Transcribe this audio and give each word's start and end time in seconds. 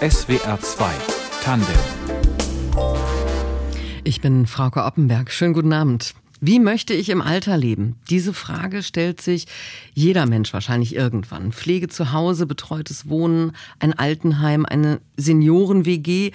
SWR 0.00 0.58
2 0.58 0.90
Tandem 1.42 1.76
Ich 4.04 4.22
bin 4.22 4.46
Frauke 4.46 4.84
Oppenberg. 4.84 5.30
Schönen 5.30 5.52
guten 5.52 5.74
Abend. 5.74 6.14
Wie 6.40 6.58
möchte 6.58 6.92
ich 6.92 7.08
im 7.08 7.22
Alter 7.22 7.56
leben? 7.56 7.96
Diese 8.10 8.34
Frage 8.34 8.82
stellt 8.82 9.22
sich 9.22 9.46
jeder 9.94 10.26
Mensch 10.26 10.52
wahrscheinlich 10.52 10.94
irgendwann. 10.94 11.52
Pflege 11.52 11.88
zu 11.88 12.12
Hause, 12.12 12.46
betreutes 12.46 13.08
Wohnen, 13.08 13.52
ein 13.78 13.94
Altenheim, 13.94 14.66
eine 14.66 15.00
Senioren-WG. 15.16 16.32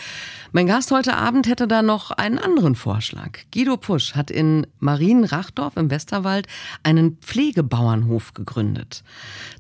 Mein 0.54 0.66
Gast 0.66 0.89
heute 0.91 1.18
Abend 1.18 1.48
hätte 1.48 1.68
da 1.68 1.84
noch 1.84 2.09
einen 2.09 2.39
anderen 2.39 2.73
Vorschlag. 2.73 3.38
Guido 3.54 3.77
Pusch 3.77 4.16
hat 4.16 4.32
in 4.32 4.66
Marienrachdorf 4.79 5.77
im 5.77 5.91
Westerwald 5.91 6.47
einen 6.81 7.18
Pflegebauernhof 7.18 8.33
gegründet. 8.33 9.04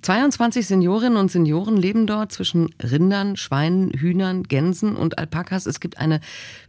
22 0.01 0.65
Seniorinnen 0.65 1.17
und 1.17 1.29
Senioren 1.29 1.77
leben 1.77 2.07
dort 2.07 2.31
zwischen 2.31 2.73
Rindern, 2.81 3.37
Schweinen, 3.37 3.91
Hühnern, 3.91 4.41
Gänsen 4.43 4.95
und 4.95 5.19
Alpakas. 5.19 5.67
Es 5.67 5.79
gibt 5.79 5.99
eine 5.99 6.19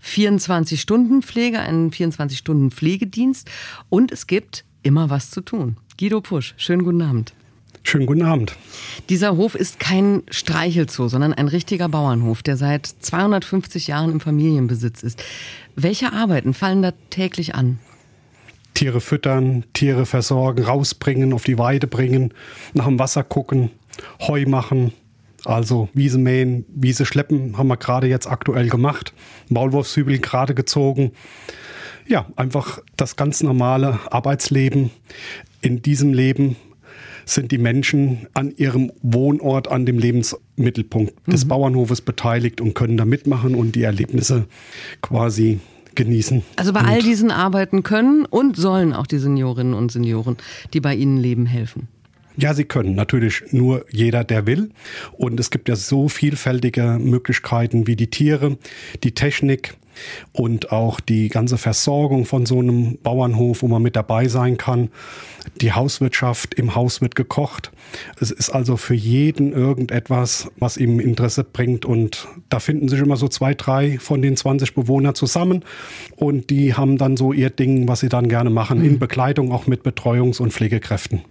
24-Stunden-Pflege, 0.05 1.61
einen 1.61 1.91
24-Stunden-Pflegedienst 1.91 3.49
und 3.89 4.13
es 4.13 4.27
gibt 4.27 4.65
immer 4.83 5.11
was 5.11 5.31
zu 5.31 5.41
tun. 5.41 5.77
Guido 5.99 6.21
Pusch, 6.21 6.55
schönen 6.57 6.85
guten 6.85 7.03
Abend. 7.03 7.33
Schönen 7.85 8.07
guten 8.07 8.23
Abend. 8.23 8.55
Dieser 9.09 9.37
Hof 9.37 9.55
ist 9.55 9.81
kein 9.81 10.23
Streichelzoo, 10.31 11.09
sondern 11.09 11.33
ein 11.33 11.49
richtiger 11.49 11.89
Bauernhof, 11.89 12.43
der 12.43 12.57
seit 12.57 12.87
250 12.87 13.89
Jahren 13.89 14.13
im 14.13 14.21
Familienbesitz 14.21 15.03
ist. 15.03 15.23
Welche 15.75 16.13
Arbeiten 16.13 16.55
fallen 16.55 16.83
da 16.83 16.93
täglich 17.11 17.55
an? 17.55 17.79
Tiere 18.75 19.01
füttern, 19.01 19.65
Tiere 19.75 20.07
versorgen, 20.07 20.65
rausbringen, 20.65 21.33
auf 21.33 21.45
die 21.45 21.59
Weide 21.59 21.87
bringen, 21.87 22.33
nach 22.73 22.87
dem 22.87 22.99
Wasser 22.99 23.25
gucken, 23.25 23.71
Heu 24.21 24.47
machen, 24.47 24.93
also 25.45 25.89
Wiese 25.93 26.19
mähen, 26.19 26.65
Wiese 26.69 27.05
schleppen, 27.05 27.59
haben 27.59 27.69
wir 27.69 27.77
gerade 27.77 28.07
jetzt 28.07 28.27
aktuell 28.27 28.69
gemacht. 28.69 29.13
Maulwurfshügel 29.49 30.19
gerade 30.19 30.55
gezogen. 30.55 31.13
Ja, 32.07 32.27
einfach 32.37 32.81
das 32.97 33.17
ganz 33.17 33.43
normale 33.43 33.99
Arbeitsleben. 34.11 34.91
In 35.61 35.83
diesem 35.83 36.13
Leben 36.13 36.57
sind 37.25 37.53
die 37.53 37.59
Menschen 37.59 38.27
an 38.35 38.53
ihrem 38.57 38.93
Wohnort, 39.03 39.69
an 39.69 39.87
dem 39.87 39.99
Lebensmittelpunkt 39.99 41.15
des 41.27 41.45
mhm. 41.45 41.49
Bauernhofes 41.49 42.01
beteiligt 42.01 42.61
und 42.61 42.75
können 42.75 42.97
da 42.97 43.05
mitmachen 43.05 43.55
und 43.55 43.75
die 43.75 43.83
Erlebnisse 43.83 44.47
quasi 45.03 45.61
genießen. 45.95 46.43
Also 46.57 46.73
bei 46.73 46.81
all 46.81 47.03
diesen 47.03 47.31
Arbeiten 47.31 47.83
können 47.83 48.25
und 48.25 48.57
sollen 48.57 48.93
auch 48.93 49.07
die 49.07 49.19
Seniorinnen 49.19 49.75
und 49.75 49.93
Senioren, 49.93 50.37
die 50.73 50.81
bei 50.81 50.95
Ihnen 50.95 51.19
leben, 51.19 51.47
helfen. 51.47 51.89
Ja, 52.37 52.55
sie 52.55 52.65
können. 52.65 52.95
Natürlich 52.95 53.43
nur 53.53 53.85
jeder, 53.91 54.25
der 54.25 54.47
will. 54.47 54.71
Und 55.13 55.39
es 55.39 55.51
gibt 55.51 55.69
ja 55.69 55.77
so 55.77 56.09
vielfältige 56.09 56.99
Möglichkeiten 56.99 57.87
wie 57.87 57.95
die 57.95 58.09
Tiere, 58.09 58.57
die 59.05 59.13
Technik, 59.13 59.75
und 60.33 60.73
auch 60.73 61.01
die 61.01 61.29
ganze 61.29 61.59
Versorgung 61.59 62.25
von 62.25 62.47
so 62.47 62.59
einem 62.59 62.99
Bauernhof, 63.03 63.63
wo 63.63 63.69
man 63.69 63.83
mit 63.83 63.97
dabei 63.97 64.29
sein 64.29 64.57
kann. 64.57 64.91
Die 65.61 65.73
Hauswirtschaft, 65.73 66.55
im 66.55 66.75
Haus 66.75 67.01
wird 67.01 67.15
gekocht. 67.15 67.73
Es 68.21 68.31
ist 68.31 68.51
also 68.51 68.77
für 68.77 68.95
jeden 68.95 69.53
irgendetwas, 69.53 70.51
was 70.59 70.77
ihm 70.77 71.01
Interesse 71.01 71.45
bringt. 71.45 71.85
Und 71.85 72.29
da 72.49 72.61
finden 72.61 72.89
sich 72.89 73.01
immer 73.01 73.17
so 73.17 73.29
zwei, 73.29 73.55
drei 73.55 73.99
von 73.99 74.23
den 74.23 74.37
20 74.37 74.75
Bewohnern 74.75 75.15
zusammen. 75.15 75.65
Und 76.17 76.51
die 76.51 76.75
haben 76.75 76.97
dann 76.99 77.17
so 77.17 77.33
ihr 77.33 77.51
Ding, 77.51 77.89
was 77.89 78.01
sie 78.01 78.09
dann 78.09 78.29
gerne 78.29 78.51
machen, 78.51 78.79
mhm. 78.79 78.85
in 78.85 78.99
Begleitung 78.99 79.53
auch 79.53 79.67
mit 79.67 79.83
Betreuungs- 79.83 80.41
und 80.41 80.53
Pflegekräften. 80.53 81.23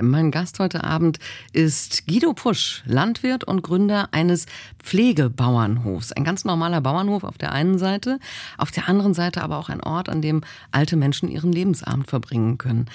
Mein 0.00 0.30
Gast 0.30 0.60
heute 0.60 0.84
Abend 0.84 1.18
ist 1.52 2.06
Guido 2.06 2.34
Pusch, 2.34 2.82
Landwirt 2.86 3.44
und 3.44 3.62
Gründer 3.62 4.08
eines 4.12 4.46
Pflegebauernhofs. 4.82 6.12
Ein 6.12 6.24
ganz 6.24 6.44
normaler 6.44 6.80
Bauernhof 6.80 7.24
auf 7.24 7.36
der 7.36 7.52
einen 7.52 7.78
Seite, 7.78 8.15
auf 8.58 8.70
der 8.70 8.88
anderen 8.88 9.14
Seite 9.14 9.42
aber 9.42 9.58
auch 9.58 9.68
ein 9.68 9.82
Ort, 9.82 10.08
an 10.08 10.22
dem 10.22 10.42
alte 10.70 10.96
Menschen 10.96 11.28
ihren 11.28 11.52
Lebensabend 11.52 12.08
verbringen 12.08 12.58
können. 12.58 12.86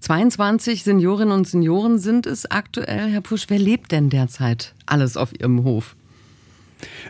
22 0.00 0.82
Seniorinnen 0.84 1.32
und 1.32 1.46
Senioren 1.46 1.98
sind 1.98 2.26
es 2.26 2.50
aktuell. 2.50 3.10
Herr 3.10 3.20
Pusch, 3.20 3.46
wer 3.48 3.58
lebt 3.58 3.92
denn 3.92 4.10
derzeit 4.10 4.74
alles 4.86 5.16
auf 5.16 5.32
Ihrem 5.38 5.64
Hof? 5.64 5.96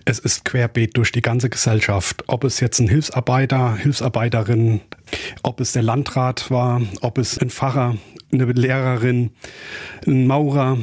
Es 0.05 0.19
ist 0.19 0.45
querbeet 0.45 0.97
durch 0.97 1.13
die 1.13 1.23
ganze 1.23 1.49
Gesellschaft. 1.51 2.25
Ob 2.27 2.45
es 2.45 2.61
jetzt 2.61 2.81
ein 2.81 2.89
Hilfsarbeiter, 2.89 3.77
Hilfsarbeiterin, 3.77 4.81
ob 5.43 5.61
es 5.61 5.73
der 5.73 5.83
Landrat 5.83 6.51
war, 6.51 6.83
ob 7.01 7.19
es 7.19 7.39
ein 7.39 7.51
Pfarrer, 7.51 7.97
eine 8.33 8.45
Lehrerin, 8.45 9.31
ein 10.07 10.27
Maurer, 10.27 10.79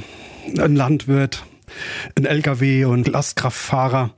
ein 0.58 0.76
Landwirt, 0.76 1.44
ein 2.18 2.26
Lkw 2.26 2.86
und 2.86 3.08
Lastkraftfahrer. 3.08 4.14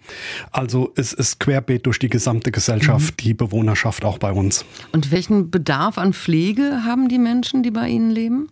Also 0.52 0.94
es 0.96 1.14
ist 1.14 1.40
querbeet 1.40 1.86
durch 1.86 2.00
die 2.00 2.09
gesamte 2.09 2.52
Gesellschaft, 2.52 3.16
mhm. 3.16 3.24
die 3.24 3.34
Bewohnerschaft 3.34 4.06
auch 4.06 4.18
bei 4.18 4.31
uns. 4.31 4.66
Und 4.92 5.12
welchen 5.12 5.52
Bedarf 5.52 5.97
an 5.97 6.14
Pflege 6.14 6.84
haben 6.86 7.09
die 7.09 7.20
Menschen, 7.20 7.64
die 7.64 7.72
bei 7.72 7.88
Ihnen 7.88 8.12
leben? 8.12 8.50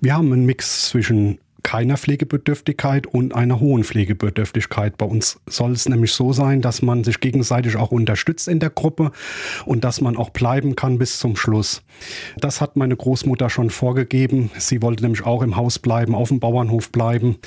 Wir 0.00 0.14
haben 0.14 0.32
einen 0.32 0.46
Mix 0.46 0.88
zwischen 0.88 1.38
keiner 1.64 1.96
Pflegebedürftigkeit 1.96 3.08
und 3.08 3.34
einer 3.34 3.58
hohen 3.58 3.82
Pflegebedürftigkeit. 3.82 4.96
Bei 4.96 5.06
uns 5.06 5.40
soll 5.48 5.72
es 5.72 5.88
nämlich 5.88 6.12
so 6.12 6.32
sein, 6.32 6.60
dass 6.60 6.82
man 6.82 7.02
sich 7.02 7.18
gegenseitig 7.18 7.76
auch 7.76 7.90
unterstützt 7.90 8.46
in 8.46 8.60
der 8.60 8.70
Gruppe 8.70 9.10
und 9.64 9.82
dass 9.82 10.00
man 10.00 10.16
auch 10.16 10.30
bleiben 10.30 10.76
kann 10.76 10.98
bis 10.98 11.18
zum 11.18 11.34
Schluss. 11.34 11.82
Das 12.36 12.60
hat 12.60 12.76
meine 12.76 12.94
Großmutter 12.94 13.50
schon 13.50 13.70
vorgegeben. 13.70 14.50
Sie 14.58 14.82
wollte 14.82 15.02
nämlich 15.02 15.24
auch 15.24 15.42
im 15.42 15.56
Haus 15.56 15.80
bleiben, 15.80 16.14
auf 16.14 16.28
dem 16.28 16.38
Bauernhof 16.38 16.92
bleiben 16.92 17.38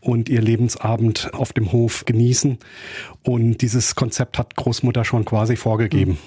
und 0.00 0.28
ihr 0.28 0.40
Lebensabend 0.40 1.34
auf 1.34 1.52
dem 1.52 1.72
Hof 1.72 2.04
genießen. 2.04 2.58
Und 3.26 3.62
dieses 3.62 3.94
Konzept 3.94 4.38
hat 4.38 4.54
Großmutter 4.54 5.04
schon 5.06 5.24
quasi 5.24 5.56
vorgegeben. 5.56 6.18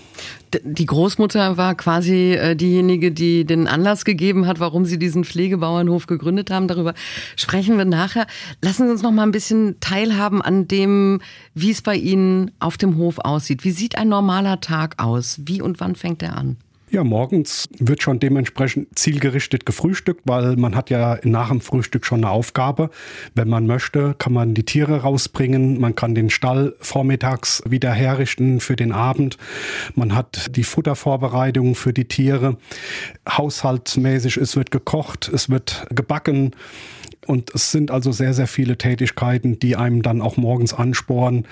Die 0.64 0.86
Großmutter 0.88 1.56
war 1.56 1.76
quasi 1.76 2.34
äh, 2.34 2.56
diejenige, 2.56 3.12
die 3.12 3.46
den 3.46 3.68
Anlass 3.68 4.04
gegeben 4.04 4.48
hat, 4.48 4.60
warum 4.60 4.84
sie 4.86 4.98
diesen 4.98 5.24
Pflegebauernhof 5.24 6.08
gegründet 6.08 6.50
haben. 6.50 6.68
Darüber 6.68 6.96
sprechen 7.36 7.78
wir 7.78 7.86
nachher. 7.86 8.26
Lassen 8.64 8.88
Sie 8.88 8.92
uns 8.92 9.04
noch 9.04 9.12
mal 9.12 9.24
ein 9.24 9.32
bisschen 9.32 9.80
teilhaben 9.80 10.42
an 10.42 10.68
dem, 10.68 11.22
wie 11.54 11.70
es 11.70 11.84
bei 11.84 11.96
Ihnen 11.96 12.50
auf 12.60 12.78
dem 12.78 12.98
Hof 12.98 13.20
aussieht. 13.20 13.64
Wie 13.64 13.72
sieht 13.72 13.96
ein 13.96 14.10
normaler 14.10 14.60
Tag 14.60 14.96
aus? 14.98 15.40
Wie 15.44 15.62
und 15.62 15.80
wann 15.80 15.96
fängt 15.96 16.24
er 16.24 16.36
an? 16.36 16.58
Ja, 16.90 17.04
morgens 17.04 17.68
wird 17.80 18.02
schon 18.02 18.22
dementsprechend 18.22 18.98
zielgerichtet 18.98 19.66
gefrühstückt, 19.66 20.22
weil 20.24 20.56
man 20.56 20.74
hat 20.74 20.90
ja 20.90 21.20
nach 21.24 21.50
dem 21.50 21.60
Frühstück 21.60 22.06
schon 22.06 22.24
eine 22.24 22.30
Aufgabe. 22.30 22.92
Wenn 23.36 23.50
man 23.50 23.68
möchte, 23.68 24.16
kann 24.18 24.32
man 24.32 24.54
die 24.54 24.64
Tiere 24.64 25.02
rausbringen, 25.02 25.82
man 25.82 25.96
kann 25.96 26.16
den 26.16 26.30
Stall 26.30 26.76
vormittags 26.80 27.62
wieder 27.66 27.92
herrichten 27.92 28.62
für 28.62 28.78
den 28.78 28.94
Abend. 28.94 29.38
Man 29.96 30.16
hat 30.16 30.56
die 30.56 30.64
Futtervorbereitung 30.64 31.76
für 31.76 31.92
die 31.92 32.08
Tiere. 32.08 32.56
Haushaltsmäßig, 33.30 34.38
es 34.38 34.56
wird 34.56 34.72
gekocht, 34.72 35.28
es 35.28 35.50
wird 35.50 35.88
gebacken. 35.90 36.52
Und 37.28 37.54
es 37.54 37.72
sind 37.72 37.92
also 37.92 38.12
sehr, 38.12 38.34
sehr 38.34 38.48
viele 38.48 38.78
Tätigkeiten, 38.78 39.60
die 39.60 39.76
einem 39.76 40.02
dann 40.02 40.22
auch 40.22 40.38
morgens 40.38 40.74
ansporen 40.74 41.46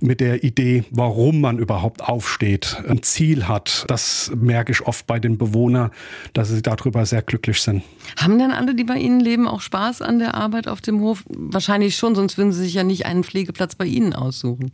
mit 0.00 0.20
der 0.20 0.44
Idee, 0.44 0.84
warum 0.90 1.40
man 1.40 1.58
überhaupt 1.58 2.02
aufsteht, 2.02 2.82
ein 2.88 3.02
Ziel 3.02 3.48
hat. 3.48 3.84
Das 3.88 4.30
merke 4.34 4.70
ich 4.72 4.82
oft 4.82 5.06
bei 5.06 5.18
den 5.18 5.36
Bewohnern, 5.36 5.90
dass 6.32 6.50
sie 6.50 6.62
darüber 6.62 7.04
sehr 7.06 7.22
glücklich 7.22 7.60
sind. 7.60 7.82
Haben 8.16 8.38
denn 8.38 8.52
alle, 8.52 8.74
die 8.74 8.84
bei 8.84 8.96
Ihnen 8.96 9.18
leben, 9.18 9.48
auch 9.48 9.60
Spaß 9.60 10.00
an 10.02 10.20
der 10.20 10.34
Arbeit 10.34 10.68
auf 10.68 10.80
dem 10.80 11.00
Hof? 11.00 11.24
Wahrscheinlich 11.28 11.96
schon, 11.96 12.14
sonst 12.14 12.38
würden 12.38 12.52
Sie 12.52 12.62
sich 12.62 12.74
ja 12.74 12.84
nicht 12.84 13.04
einen 13.04 13.24
Pflegeplatz 13.24 13.74
bei 13.74 13.86
Ihnen 13.86 14.12
aussuchen. 14.12 14.70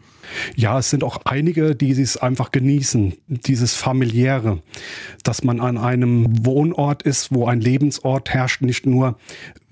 Ja, 0.55 0.79
es 0.79 0.91
sind 0.91 1.03
auch 1.03 1.23
einige, 1.25 1.75
die 1.75 1.91
es 1.93 2.17
einfach 2.19 2.51
genießen, 2.51 3.15
dieses 3.27 3.75
familiäre, 3.75 4.63
dass 5.23 5.45
man 5.45 5.61
an 5.61 5.79
einem 5.79 6.45
Wohnort 6.45 7.03
ist, 7.03 7.35
wo 7.35 7.47
ein 7.47 7.61
Lebensort 7.61 8.31
herrscht, 8.31 8.61
nicht 8.61 8.85
nur 8.85 9.17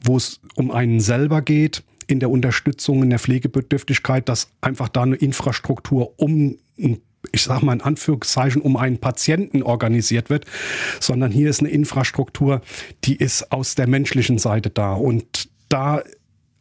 wo 0.05 0.17
es 0.17 0.41
um 0.55 0.71
einen 0.71 1.01
selber 1.01 1.43
geht, 1.43 1.83
in 2.07 2.21
der 2.21 2.31
Unterstützung, 2.31 3.03
in 3.03 3.11
der 3.11 3.19
Pflegebedürftigkeit, 3.19 4.29
dass 4.29 4.51
einfach 4.61 4.89
da 4.89 5.03
eine 5.03 5.17
Infrastruktur 5.17 6.19
um 6.19 6.57
ich 7.33 7.43
sage 7.43 7.65
mal 7.67 7.75
in 7.75 7.81
Anführungszeichen, 7.83 8.63
um 8.63 8.77
einen 8.77 8.99
Patienten 8.99 9.63
organisiert 9.63 10.31
wird, 10.31 10.47
sondern 11.01 11.31
hier 11.31 11.51
ist 11.51 11.61
eine 11.61 11.69
Infrastruktur, 11.69 12.63
die 13.05 13.17
ist 13.17 13.53
aus 13.53 13.75
der 13.75 13.87
menschlichen 13.87 14.39
Seite 14.39 14.71
da. 14.71 14.95
Und 14.95 15.51
da 15.69 16.03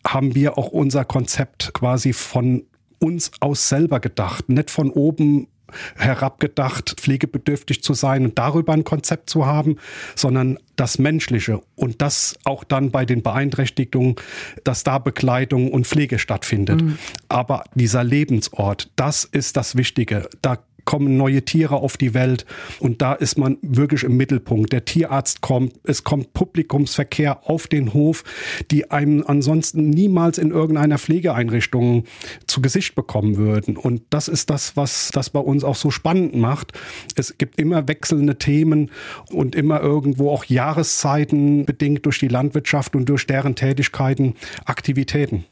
haben 0.05 0.35
wir 0.35 0.57
auch 0.57 0.67
unser 0.67 1.05
Konzept 1.05 1.73
quasi 1.73 2.13
von 2.13 2.63
uns 2.99 3.31
aus 3.39 3.69
selber 3.69 3.99
gedacht, 3.99 4.49
nicht 4.49 4.69
von 4.69 4.91
oben 4.91 5.47
herabgedacht, 5.95 6.95
pflegebedürftig 6.97 7.83
zu 7.83 7.93
sein 7.93 8.25
und 8.25 8.37
darüber 8.37 8.73
ein 8.73 8.83
Konzept 8.83 9.29
zu 9.29 9.45
haben, 9.45 9.77
sondern 10.15 10.57
das 10.75 10.97
Menschliche 10.97 11.61
und 11.75 12.01
das 12.01 12.37
auch 12.45 12.63
dann 12.63 12.91
bei 12.91 13.05
den 13.05 13.21
Beeinträchtigungen, 13.21 14.15
dass 14.63 14.83
da 14.83 14.97
Begleitung 14.97 15.71
und 15.71 15.87
Pflege 15.87 16.19
stattfindet. 16.19 16.81
Mhm. 16.81 16.97
Aber 17.27 17.63
dieser 17.75 18.03
Lebensort, 18.03 18.89
das 18.95 19.25
ist 19.25 19.57
das 19.57 19.75
Wichtige. 19.75 20.29
Da 20.41 20.57
kommen 20.85 21.17
neue 21.17 21.43
Tiere 21.43 21.75
auf 21.75 21.97
die 21.97 22.13
Welt 22.13 22.45
und 22.79 23.01
da 23.01 23.13
ist 23.13 23.37
man 23.37 23.57
wirklich 23.61 24.03
im 24.03 24.17
Mittelpunkt. 24.17 24.71
Der 24.73 24.85
Tierarzt 24.85 25.41
kommt, 25.41 25.73
es 25.83 26.03
kommt 26.03 26.33
Publikumsverkehr 26.33 27.49
auf 27.49 27.67
den 27.67 27.93
Hof, 27.93 28.23
die 28.71 28.91
einem 28.91 29.23
ansonsten 29.25 29.89
niemals 29.89 30.37
in 30.37 30.51
irgendeiner 30.51 30.97
Pflegeeinrichtung 30.97 32.03
zu 32.47 32.61
Gesicht 32.61 32.95
bekommen 32.95 33.37
würden. 33.37 33.77
Und 33.77 34.03
das 34.09 34.27
ist 34.27 34.49
das, 34.49 34.75
was 34.75 35.09
das 35.13 35.29
bei 35.29 35.39
uns 35.39 35.63
auch 35.63 35.75
so 35.75 35.91
spannend 35.91 36.35
macht. 36.35 36.73
Es 37.15 37.37
gibt 37.37 37.59
immer 37.59 37.87
wechselnde 37.87 38.37
Themen 38.37 38.91
und 39.31 39.55
immer 39.55 39.81
irgendwo 39.81 40.29
auch 40.31 40.45
Jahreszeiten 40.45 41.65
bedingt 41.65 42.05
durch 42.05 42.19
die 42.19 42.27
Landwirtschaft 42.27 42.95
und 42.95 43.07
durch 43.07 43.27
deren 43.27 43.55
Tätigkeiten 43.55 44.35
Aktivitäten. 44.65 45.45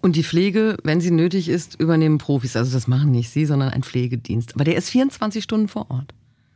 Und 0.00 0.16
die 0.16 0.24
Pflege, 0.24 0.76
wenn 0.82 1.00
sie 1.00 1.10
nötig 1.10 1.48
ist, 1.48 1.80
übernehmen 1.80 2.18
Profis. 2.18 2.56
Also 2.56 2.72
das 2.72 2.86
machen 2.86 3.10
nicht 3.10 3.30
Sie, 3.30 3.46
sondern 3.46 3.70
ein 3.70 3.82
Pflegedienst. 3.82 4.54
Aber 4.54 4.64
der 4.64 4.76
ist 4.76 4.90
24 4.90 5.42
Stunden 5.42 5.68
vor 5.68 5.90
Ort. 5.90 6.12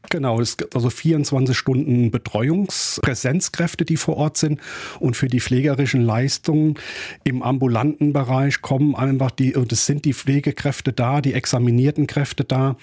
Genau, 0.09 0.41
es 0.41 0.57
gibt 0.57 0.75
also 0.75 0.91
24 0.91 1.57
Stunden 1.57 2.11
Betreuungspräsenzkräfte, 2.11 3.85
die 3.85 3.97
vor 3.97 4.17
Ort 4.17 4.39
sind. 4.39 4.61
Und 4.99 5.17
für 5.17 5.29
die 5.29 5.41
pflegerischen 5.41 6.03
Leistungen 6.03 6.75
im 7.23 7.43
ambulanten 7.43 8.13
Bereich 8.13 8.61
kommen 8.61 8.97
einfach 8.97 9.31
die, 9.31 9.55
und 9.55 9.71
es 9.71 9.87
sind 9.87 10.05
die 10.05 10.15
Pflegekräfte 10.15 10.93
da, 10.93 11.21
die 11.21 11.35
examinierten 11.35 12.09
Kräfte 12.09 12.45
da, 12.45 12.77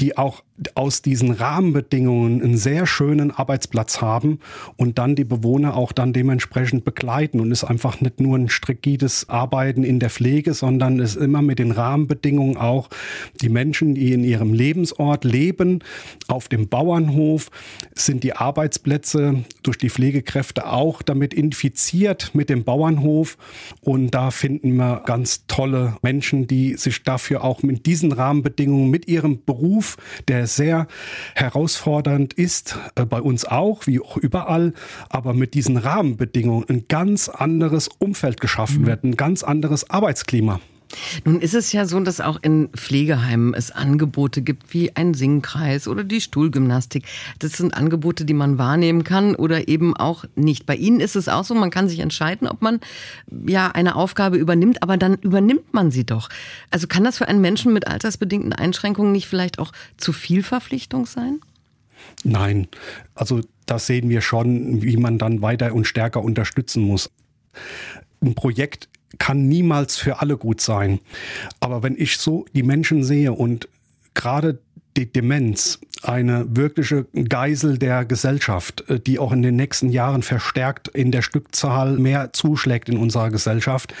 die 0.00 0.18
auch 0.18 0.42
aus 0.74 1.02
diesen 1.02 1.30
Rahmenbedingungen 1.30 2.42
einen 2.42 2.56
sehr 2.56 2.86
schönen 2.86 3.30
Arbeitsplatz 3.30 4.00
haben 4.00 4.38
und 4.76 4.98
dann 4.98 5.16
die 5.16 5.24
Bewohner 5.24 5.76
auch 5.76 5.92
dann 5.92 6.12
dementsprechend 6.12 6.84
begleiten 6.84 7.40
und 7.40 7.50
ist 7.50 7.64
einfach 7.64 8.00
nicht 8.00 8.20
nur 8.20 8.36
ein 8.36 8.48
strikides 8.48 9.28
Arbeiten 9.28 9.82
in 9.82 9.98
der 9.98 10.10
Pflege, 10.10 10.54
sondern 10.54 11.00
es 11.00 11.16
ist 11.16 11.22
immer 11.22 11.42
mit 11.42 11.58
den 11.58 11.70
Rahmenbedingungen 11.70 12.56
auch 12.56 12.90
die 13.40 13.48
Menschen, 13.48 13.94
die 13.94 14.12
in 14.12 14.24
ihrem 14.24 14.52
Lebensort 14.52 15.24
leben, 15.24 15.80
auf 16.28 16.48
dem 16.48 16.68
Bauernhof 16.68 17.50
sind 17.94 18.22
die 18.22 18.34
Arbeitsplätze 18.34 19.44
durch 19.62 19.78
die 19.78 19.90
Pflegekräfte 19.90 20.66
auch 20.66 21.02
damit 21.02 21.34
infiziert 21.34 22.34
mit 22.34 22.50
dem 22.50 22.64
Bauernhof 22.64 23.38
und 23.80 24.10
da 24.10 24.30
finden 24.30 24.76
wir 24.76 25.02
ganz 25.06 25.46
tolle 25.46 25.96
Menschen, 26.02 26.46
die 26.46 26.76
sich 26.76 27.02
dafür 27.02 27.42
auch 27.42 27.62
mit 27.62 27.86
diesen 27.86 28.12
Rahmenbedingungen, 28.12 28.90
mit 28.90 29.08
ihrem 29.08 29.44
Beruf, 29.44 29.96
der 30.28 30.41
sehr 30.46 30.86
herausfordernd 31.34 32.32
ist, 32.34 32.78
äh, 32.94 33.04
bei 33.04 33.20
uns 33.20 33.44
auch, 33.44 33.86
wie 33.86 34.00
auch 34.00 34.16
überall, 34.16 34.72
aber 35.08 35.34
mit 35.34 35.54
diesen 35.54 35.76
Rahmenbedingungen 35.76 36.68
ein 36.68 36.84
ganz 36.88 37.28
anderes 37.28 37.88
Umfeld 37.88 38.40
geschaffen 38.40 38.82
mhm. 38.82 38.86
wird, 38.86 39.04
ein 39.04 39.16
ganz 39.16 39.42
anderes 39.42 39.88
Arbeitsklima. 39.90 40.60
Nun 41.24 41.40
ist 41.40 41.54
es 41.54 41.72
ja 41.72 41.86
so, 41.86 41.98
dass 42.00 42.20
auch 42.20 42.38
in 42.42 42.68
Pflegeheimen 42.70 43.54
es 43.54 43.70
Angebote 43.70 44.42
gibt 44.42 44.72
wie 44.74 44.94
ein 44.96 45.14
Singkreis 45.14 45.88
oder 45.88 46.04
die 46.04 46.20
Stuhlgymnastik. 46.20 47.04
Das 47.38 47.52
sind 47.52 47.74
Angebote, 47.74 48.24
die 48.24 48.34
man 48.34 48.58
wahrnehmen 48.58 49.04
kann 49.04 49.34
oder 49.34 49.68
eben 49.68 49.96
auch 49.96 50.24
nicht. 50.34 50.66
Bei 50.66 50.76
Ihnen 50.76 51.00
ist 51.00 51.16
es 51.16 51.28
auch 51.28 51.44
so, 51.44 51.54
man 51.54 51.70
kann 51.70 51.88
sich 51.88 52.00
entscheiden, 52.00 52.48
ob 52.48 52.62
man 52.62 52.80
ja 53.46 53.68
eine 53.68 53.96
Aufgabe 53.96 54.36
übernimmt, 54.36 54.82
aber 54.82 54.96
dann 54.96 55.14
übernimmt 55.16 55.72
man 55.72 55.90
sie 55.90 56.04
doch. 56.04 56.28
Also 56.70 56.86
kann 56.86 57.04
das 57.04 57.18
für 57.18 57.28
einen 57.28 57.40
Menschen 57.40 57.72
mit 57.72 57.86
altersbedingten 57.86 58.52
Einschränkungen 58.52 59.12
nicht 59.12 59.28
vielleicht 59.28 59.58
auch 59.58 59.72
zu 59.96 60.12
viel 60.12 60.42
Verpflichtung 60.42 61.06
sein? 61.06 61.40
Nein, 62.24 62.68
also 63.14 63.40
das 63.66 63.86
sehen 63.86 64.08
wir 64.08 64.20
schon, 64.20 64.82
wie 64.82 64.96
man 64.96 65.18
dann 65.18 65.42
weiter 65.42 65.72
und 65.72 65.86
stärker 65.86 66.22
unterstützen 66.22 66.82
muss. 66.82 67.10
Ein 68.20 68.34
Projekt 68.34 68.88
kann 69.18 69.48
niemals 69.48 69.96
für 69.96 70.20
alle 70.20 70.36
gut 70.36 70.60
sein. 70.60 71.00
Aber 71.60 71.82
wenn 71.82 71.96
ich 71.96 72.18
so 72.18 72.46
die 72.54 72.62
Menschen 72.62 73.04
sehe 73.04 73.32
und 73.32 73.68
gerade 74.14 74.58
die 74.96 75.10
Demenz, 75.10 75.78
eine 76.02 76.44
wirkliche 76.48 77.06
Geisel 77.28 77.78
der 77.78 78.04
Gesellschaft, 78.04 78.84
äh, 78.88 79.00
die 79.00 79.18
auch 79.18 79.32
in 79.32 79.42
den 79.42 79.56
nächsten 79.56 79.90
Jahren 79.90 80.22
verstärkt 80.22 80.88
in 80.88 81.12
der 81.12 81.22
Stückzahl 81.22 81.98
mehr 81.98 82.32
zuschlägt 82.32 82.88
in 82.88 82.98
unserer 82.98 83.30
Gesellschaft. 83.30 83.94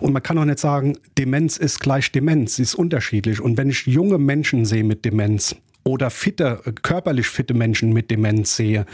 Und 0.00 0.12
man 0.12 0.22
kann 0.22 0.38
auch 0.38 0.44
nicht 0.44 0.60
sagen, 0.60 0.96
Demenz 1.18 1.56
ist 1.56 1.80
gleich 1.80 2.12
Demenz, 2.12 2.56
sie 2.56 2.62
ist 2.62 2.74
unterschiedlich. 2.74 3.40
Und 3.40 3.56
wenn 3.56 3.68
ich 3.68 3.86
junge 3.86 4.18
Menschen 4.18 4.64
sehe 4.64 4.84
mit 4.84 5.04
Demenz, 5.04 5.56
oder 5.82 6.10
fitte, 6.10 6.60
körperlich 6.82 7.26
fitte 7.26 7.54
Menschen 7.54 7.92
mit 7.92 8.10
Demenz 8.10 8.56
sehe, 8.56 8.86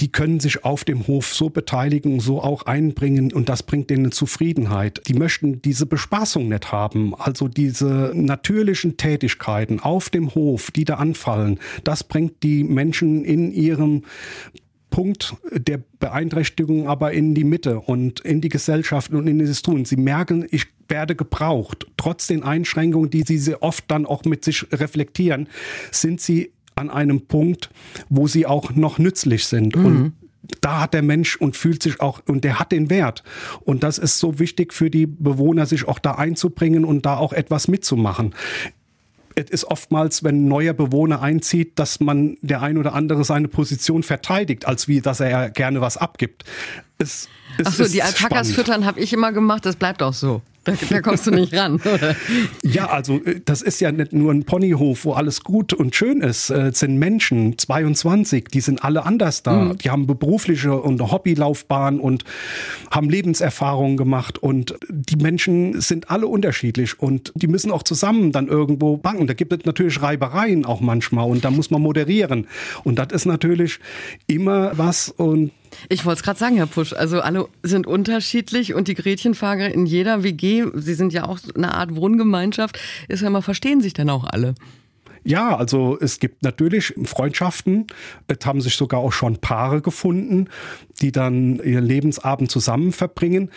die 0.00 0.10
können 0.10 0.40
sich 0.40 0.64
auf 0.64 0.84
dem 0.84 1.06
Hof 1.06 1.34
so 1.34 1.50
beteiligen, 1.50 2.20
so 2.20 2.42
auch 2.42 2.62
einbringen 2.64 3.32
und 3.32 3.48
das 3.48 3.62
bringt 3.62 3.90
denen 3.90 4.12
Zufriedenheit. 4.12 5.02
Die 5.06 5.14
möchten 5.14 5.62
diese 5.62 5.86
Bespaßung 5.86 6.48
nicht 6.48 6.72
haben, 6.72 7.14
also 7.14 7.48
diese 7.48 8.12
natürlichen 8.14 8.96
Tätigkeiten 8.96 9.80
auf 9.80 10.10
dem 10.10 10.34
Hof, 10.34 10.70
die 10.70 10.84
da 10.84 10.94
anfallen, 10.94 11.58
das 11.84 12.04
bringt 12.04 12.42
die 12.42 12.64
Menschen 12.64 13.24
in 13.24 13.52
ihrem 13.52 14.02
Punkt 14.94 15.34
der 15.50 15.80
Beeinträchtigung 15.98 16.86
aber 16.86 17.12
in 17.12 17.34
die 17.34 17.42
Mitte 17.42 17.80
und 17.80 18.20
in 18.20 18.40
die 18.40 18.48
Gesellschaft 18.48 19.10
und 19.12 19.26
in 19.26 19.40
dieses 19.40 19.62
Tun. 19.62 19.84
Sie 19.84 19.96
merken, 19.96 20.46
ich 20.52 20.66
werde 20.88 21.16
gebraucht. 21.16 21.86
Trotz 21.96 22.28
den 22.28 22.44
Einschränkungen, 22.44 23.10
die 23.10 23.24
sie 23.24 23.60
oft 23.60 23.90
dann 23.90 24.06
auch 24.06 24.24
mit 24.24 24.44
sich 24.44 24.64
reflektieren, 24.70 25.48
sind 25.90 26.20
sie 26.20 26.52
an 26.76 26.90
einem 26.90 27.26
Punkt, 27.26 27.70
wo 28.08 28.26
sie 28.26 28.46
auch 28.46 28.72
noch 28.74 28.98
nützlich 28.98 29.46
sind. 29.46 29.76
Mhm. 29.76 29.84
Und 29.84 30.12
da 30.60 30.80
hat 30.80 30.94
der 30.94 31.02
Mensch 31.02 31.36
und 31.36 31.56
fühlt 31.56 31.82
sich 31.82 32.00
auch, 32.00 32.20
und 32.26 32.44
der 32.44 32.58
hat 32.58 32.72
den 32.72 32.90
Wert. 32.90 33.22
Und 33.64 33.82
das 33.82 33.98
ist 33.98 34.18
so 34.18 34.38
wichtig 34.38 34.72
für 34.72 34.90
die 34.90 35.06
Bewohner, 35.06 35.66
sich 35.66 35.88
auch 35.88 35.98
da 35.98 36.12
einzubringen 36.12 36.84
und 36.84 37.06
da 37.06 37.16
auch 37.16 37.32
etwas 37.32 37.68
mitzumachen. 37.68 38.34
Es 39.36 39.50
ist 39.50 39.64
oftmals, 39.64 40.22
wenn 40.22 40.44
ein 40.44 40.48
neuer 40.48 40.74
Bewohner 40.74 41.20
einzieht, 41.20 41.78
dass 41.78 41.98
man 41.98 42.36
der 42.40 42.62
ein 42.62 42.78
oder 42.78 42.94
andere 42.94 43.24
seine 43.24 43.48
Position 43.48 44.04
verteidigt, 44.04 44.66
als 44.66 44.86
wie, 44.86 45.00
dass 45.00 45.18
er 45.20 45.50
gerne 45.50 45.80
was 45.80 45.96
abgibt. 45.96 46.44
Es, 46.98 47.28
es 47.58 47.66
Ach 47.66 47.72
so, 47.72 47.84
die 47.86 48.02
Alpakas 48.02 48.52
füttern 48.52 48.84
habe 48.84 49.00
ich 49.00 49.12
immer 49.12 49.32
gemacht, 49.32 49.66
das 49.66 49.76
bleibt 49.76 50.02
auch 50.02 50.14
so. 50.14 50.42
Da, 50.64 50.72
da, 50.88 51.02
kommst 51.02 51.26
du 51.26 51.30
nicht 51.30 51.54
ran, 51.54 51.74
oder? 51.84 52.16
Ja, 52.62 52.86
also 52.86 53.22
äh, 53.22 53.40
das 53.44 53.60
ist 53.60 53.80
ja 53.80 53.92
nicht 53.92 54.14
nur 54.14 54.32
ein 54.32 54.44
Ponyhof, 54.44 55.04
wo 55.04 55.12
alles 55.12 55.44
gut 55.44 55.74
und 55.74 55.94
schön 55.94 56.22
ist. 56.22 56.50
Äh, 56.50 56.68
es 56.68 56.78
sind 56.78 56.98
Menschen, 56.98 57.58
22, 57.58 58.48
die 58.48 58.60
sind 58.60 58.82
alle 58.82 59.04
anders 59.04 59.42
da. 59.42 59.56
Mhm. 59.56 59.78
Die 59.78 59.90
haben 59.90 60.06
berufliche 60.06 60.80
und 60.80 61.00
Hobbylaufbahn 61.00 62.00
und 62.00 62.24
haben 62.90 63.10
Lebenserfahrungen 63.10 63.98
gemacht 63.98 64.38
und 64.38 64.74
die 64.88 65.16
Menschen 65.16 65.80
sind 65.80 66.10
alle 66.10 66.26
unterschiedlich 66.26 66.98
und 66.98 67.32
die 67.34 67.46
müssen 67.46 67.70
auch 67.70 67.82
zusammen 67.82 68.32
dann 68.32 68.48
irgendwo 68.48 68.96
banken. 68.96 69.26
Da 69.26 69.34
gibt 69.34 69.52
es 69.52 69.66
natürlich 69.66 70.00
Reibereien 70.00 70.64
auch 70.64 70.80
manchmal 70.80 71.28
und 71.28 71.44
da 71.44 71.50
muss 71.50 71.70
man 71.70 71.82
moderieren. 71.82 72.46
Und 72.84 72.98
das 72.98 73.08
ist 73.12 73.26
natürlich 73.26 73.80
immer 74.26 74.72
was 74.78 75.10
und 75.10 75.50
ich 75.88 76.04
wollte 76.04 76.18
es 76.18 76.22
gerade 76.22 76.38
sagen, 76.38 76.56
Herr 76.56 76.66
Pusch. 76.66 76.92
Also 76.92 77.20
alle 77.20 77.48
sind 77.62 77.86
unterschiedlich 77.86 78.74
und 78.74 78.88
die 78.88 78.94
Gretchenfahrer 78.94 79.72
in 79.72 79.86
jeder 79.86 80.22
WG, 80.22 80.66
Sie 80.74 80.94
sind 80.94 81.12
ja 81.12 81.26
auch 81.26 81.38
eine 81.54 81.74
Art 81.74 81.94
Wohngemeinschaft, 81.94 82.78
ist 83.08 83.22
ja 83.22 83.28
immer, 83.28 83.42
verstehen 83.42 83.80
sich 83.80 83.92
denn 83.92 84.10
auch 84.10 84.24
alle? 84.24 84.54
Ja, 85.26 85.56
also 85.56 85.98
es 85.98 86.20
gibt 86.20 86.42
natürlich 86.42 86.94
Freundschaften. 87.04 87.86
Es 88.26 88.44
haben 88.44 88.60
sich 88.60 88.76
sogar 88.76 89.00
auch 89.00 89.12
schon 89.12 89.38
Paare 89.38 89.80
gefunden, 89.80 90.48
die 91.00 91.12
dann 91.12 91.56
ihren 91.60 91.86
Lebensabend 91.86 92.50
zusammen 92.50 92.92
verbringen. 92.92 93.50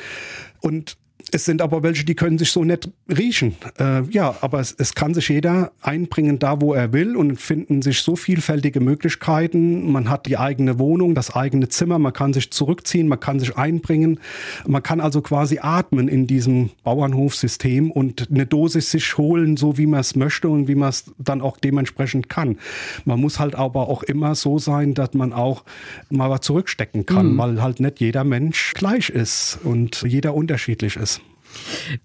Und 0.62 0.98
es 1.31 1.46
sind 1.46 1.62
aber 1.62 1.84
welche, 1.84 2.05
die 2.05 2.15
können 2.15 2.38
sich 2.38 2.51
so 2.51 2.63
nicht 2.63 2.89
riechen. 3.10 3.55
Äh, 3.79 4.03
ja, 4.10 4.36
aber 4.41 4.60
es, 4.60 4.75
es, 4.77 4.96
kann 4.96 5.13
sich 5.13 5.29
jeder 5.29 5.72
einbringen, 5.81 6.39
da 6.39 6.62
wo 6.62 6.74
er 6.74 6.93
will 6.93 7.15
und 7.15 7.39
finden 7.39 7.81
sich 7.81 8.01
so 8.01 8.15
vielfältige 8.15 8.79
Möglichkeiten. 8.79 9.91
Man 9.91 10.10
hat 10.10 10.25
die 10.25 10.38
eigene 10.38 10.79
Wohnung, 10.79 11.15
das 11.15 11.36
eigene 11.36 11.69
Zimmer, 11.69 12.00
man 12.00 12.13
kann 12.13 12.34
sich 12.34 12.51
zurückziehen, 12.51 13.07
man 13.07 13.19
kann 13.19 13.39
sich 13.39 13.57
einbringen. 13.57 14.19
Man 14.65 14.84
kann 14.84 15.01
also 15.01 15.22
quasi 15.22 15.60
atmen 15.62 16.07
in 16.07 16.27
diesem 16.27 16.69
Bauernhofsystem 16.84 17.91
und 17.91 18.29
eine 18.31 18.46
Dosis 18.46 18.91
sich 18.91 19.17
holen, 19.17 19.57
so 19.57 19.77
wie 19.77 19.88
man 19.88 20.00
es 20.00 20.15
möchte 20.15 20.50
und 20.50 20.67
wie 20.67 20.75
man 20.75 20.89
es 20.89 21.12
dann 21.17 21.41
auch 21.41 21.57
dementsprechend 21.57 22.29
kann. 22.29 22.57
Man 23.05 23.19
muss 23.19 23.39
halt 23.39 23.55
aber 23.55 23.89
auch 23.89 24.03
immer 24.03 24.36
so 24.36 24.60
sein, 24.60 24.93
dass 24.93 25.13
man 25.13 25.34
auch 25.34 25.63
mal 26.10 26.29
was 26.29 26.41
zurückstecken 26.41 27.05
kann, 27.05 27.34
mhm. 27.34 27.38
weil 27.38 27.62
halt 27.62 27.79
nicht 27.79 28.00
jeder 28.00 28.24
Mensch 28.24 28.74
gleich 28.74 29.10
ist 29.10 29.60
und 29.63 30.03
jeder 30.03 30.34
unterschiedlich 30.34 30.96
ist. 30.96 31.17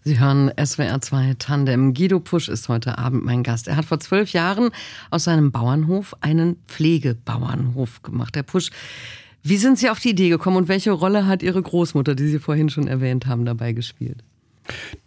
Sie 0.04 0.18
hören 0.18 0.50
SWR 0.62 1.00
2 1.00 1.34
Tandem. 1.38 1.94
Guido 1.94 2.20
Pusch 2.20 2.48
ist 2.48 2.68
heute 2.68 2.98
Abend 2.98 3.24
mein 3.24 3.42
Gast. 3.42 3.68
Er 3.68 3.76
hat 3.76 3.84
vor 3.84 4.00
zwölf 4.00 4.32
Jahren 4.32 4.70
aus 5.10 5.24
seinem 5.24 5.52
Bauernhof 5.52 6.14
einen 6.20 6.56
Pflegebauernhof 6.68 8.02
gemacht. 8.02 8.36
Herr 8.36 8.42
Pusch, 8.42 8.70
wie 9.42 9.56
sind 9.56 9.78
Sie 9.78 9.90
auf 9.90 9.98
die 9.98 10.10
Idee 10.10 10.28
gekommen 10.28 10.56
und 10.56 10.68
welche 10.68 10.92
Rolle 10.92 11.26
hat 11.26 11.42
Ihre 11.42 11.60
Großmutter, 11.60 12.14
die 12.14 12.28
Sie 12.28 12.38
vorhin 12.38 12.68
schon 12.68 12.86
erwähnt 12.86 13.26
haben, 13.26 13.44
dabei 13.44 13.72
gespielt? 13.72 14.22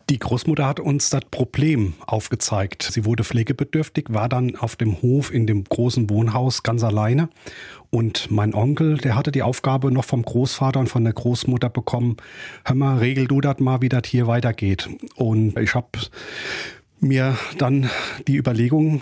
Die 0.10 0.20
Großmutter 0.20 0.68
hat 0.68 0.80
uns 0.80 1.10
das 1.10 1.24
Problem 1.32 1.96
aufgezeigt. 2.06 2.84
Sie 2.84 3.06
wurde 3.06 3.24
pflegebedürftig, 3.24 4.06
war 4.10 4.30
dann 4.30 4.56
auf 4.56 4.76
dem 4.76 5.02
Hof 5.02 5.34
in 5.34 5.48
dem 5.48 5.64
großen 5.64 6.12
Wohnhaus 6.12 6.62
ganz 6.62 6.84
alleine. 6.84 7.28
Und 7.90 8.30
mein 8.30 8.54
Onkel, 8.54 8.98
der 8.98 9.16
hatte 9.16 9.32
die 9.32 9.42
Aufgabe 9.42 9.92
noch 9.92 10.06
vom 10.06 10.22
Großvater 10.22 10.80
und 10.80 10.90
von 10.90 11.04
der 11.04 11.14
Großmutter 11.14 11.70
bekommen, 11.70 12.18
hör 12.66 12.76
mal, 12.76 13.00
regel 13.00 13.28
du 13.28 13.42
das 13.42 13.60
mal, 13.60 13.82
wie 13.82 13.90
das 13.90 14.04
hier 14.06 14.28
weitergeht. 14.28 14.88
Und 15.16 15.58
ich 15.58 15.74
habe 15.74 15.88
mir 17.00 17.36
dann 17.58 17.90
die 18.28 18.36
Überlegung 18.36 19.02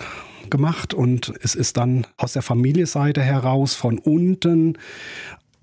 gemacht 0.49 0.93
und 0.93 1.33
es 1.41 1.53
ist 1.53 1.75
dann 1.75 2.07
aus 2.15 2.31
der 2.31 2.43
Familienseite 2.43 3.21
heraus 3.21 3.73
von 3.73 3.97
unten 3.99 4.77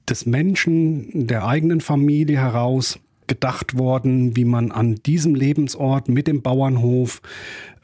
des 0.07 0.27
Menschen, 0.27 1.27
der 1.29 1.47
eigenen 1.47 1.81
Familie 1.81 2.39
heraus 2.39 2.99
gedacht 3.31 3.79
worden, 3.79 4.35
wie 4.37 4.45
man 4.45 4.73
an 4.73 4.97
diesem 5.07 5.37
Lebensort 5.37 6.09
mit 6.09 6.27
dem 6.27 6.43
Bauernhof 6.43 7.23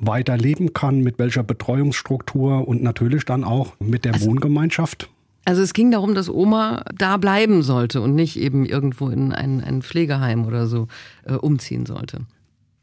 weiter 0.00 0.36
leben 0.36 0.72
kann, 0.72 1.02
mit 1.02 1.20
welcher 1.20 1.44
Betreuungsstruktur 1.44 2.66
und 2.66 2.82
natürlich 2.82 3.24
dann 3.24 3.44
auch 3.44 3.74
mit 3.78 4.04
der 4.04 4.14
also, 4.14 4.26
Wohngemeinschaft. 4.26 5.08
Also 5.44 5.62
es 5.62 5.72
ging 5.72 5.92
darum, 5.92 6.16
dass 6.16 6.28
Oma 6.28 6.84
da 6.92 7.16
bleiben 7.16 7.62
sollte 7.62 8.00
und 8.00 8.16
nicht 8.16 8.36
eben 8.36 8.66
irgendwo 8.66 9.08
in 9.08 9.32
ein, 9.32 9.62
ein 9.62 9.82
Pflegeheim 9.82 10.46
oder 10.46 10.66
so 10.66 10.88
äh, 11.24 11.34
umziehen 11.34 11.86
sollte. 11.86 12.26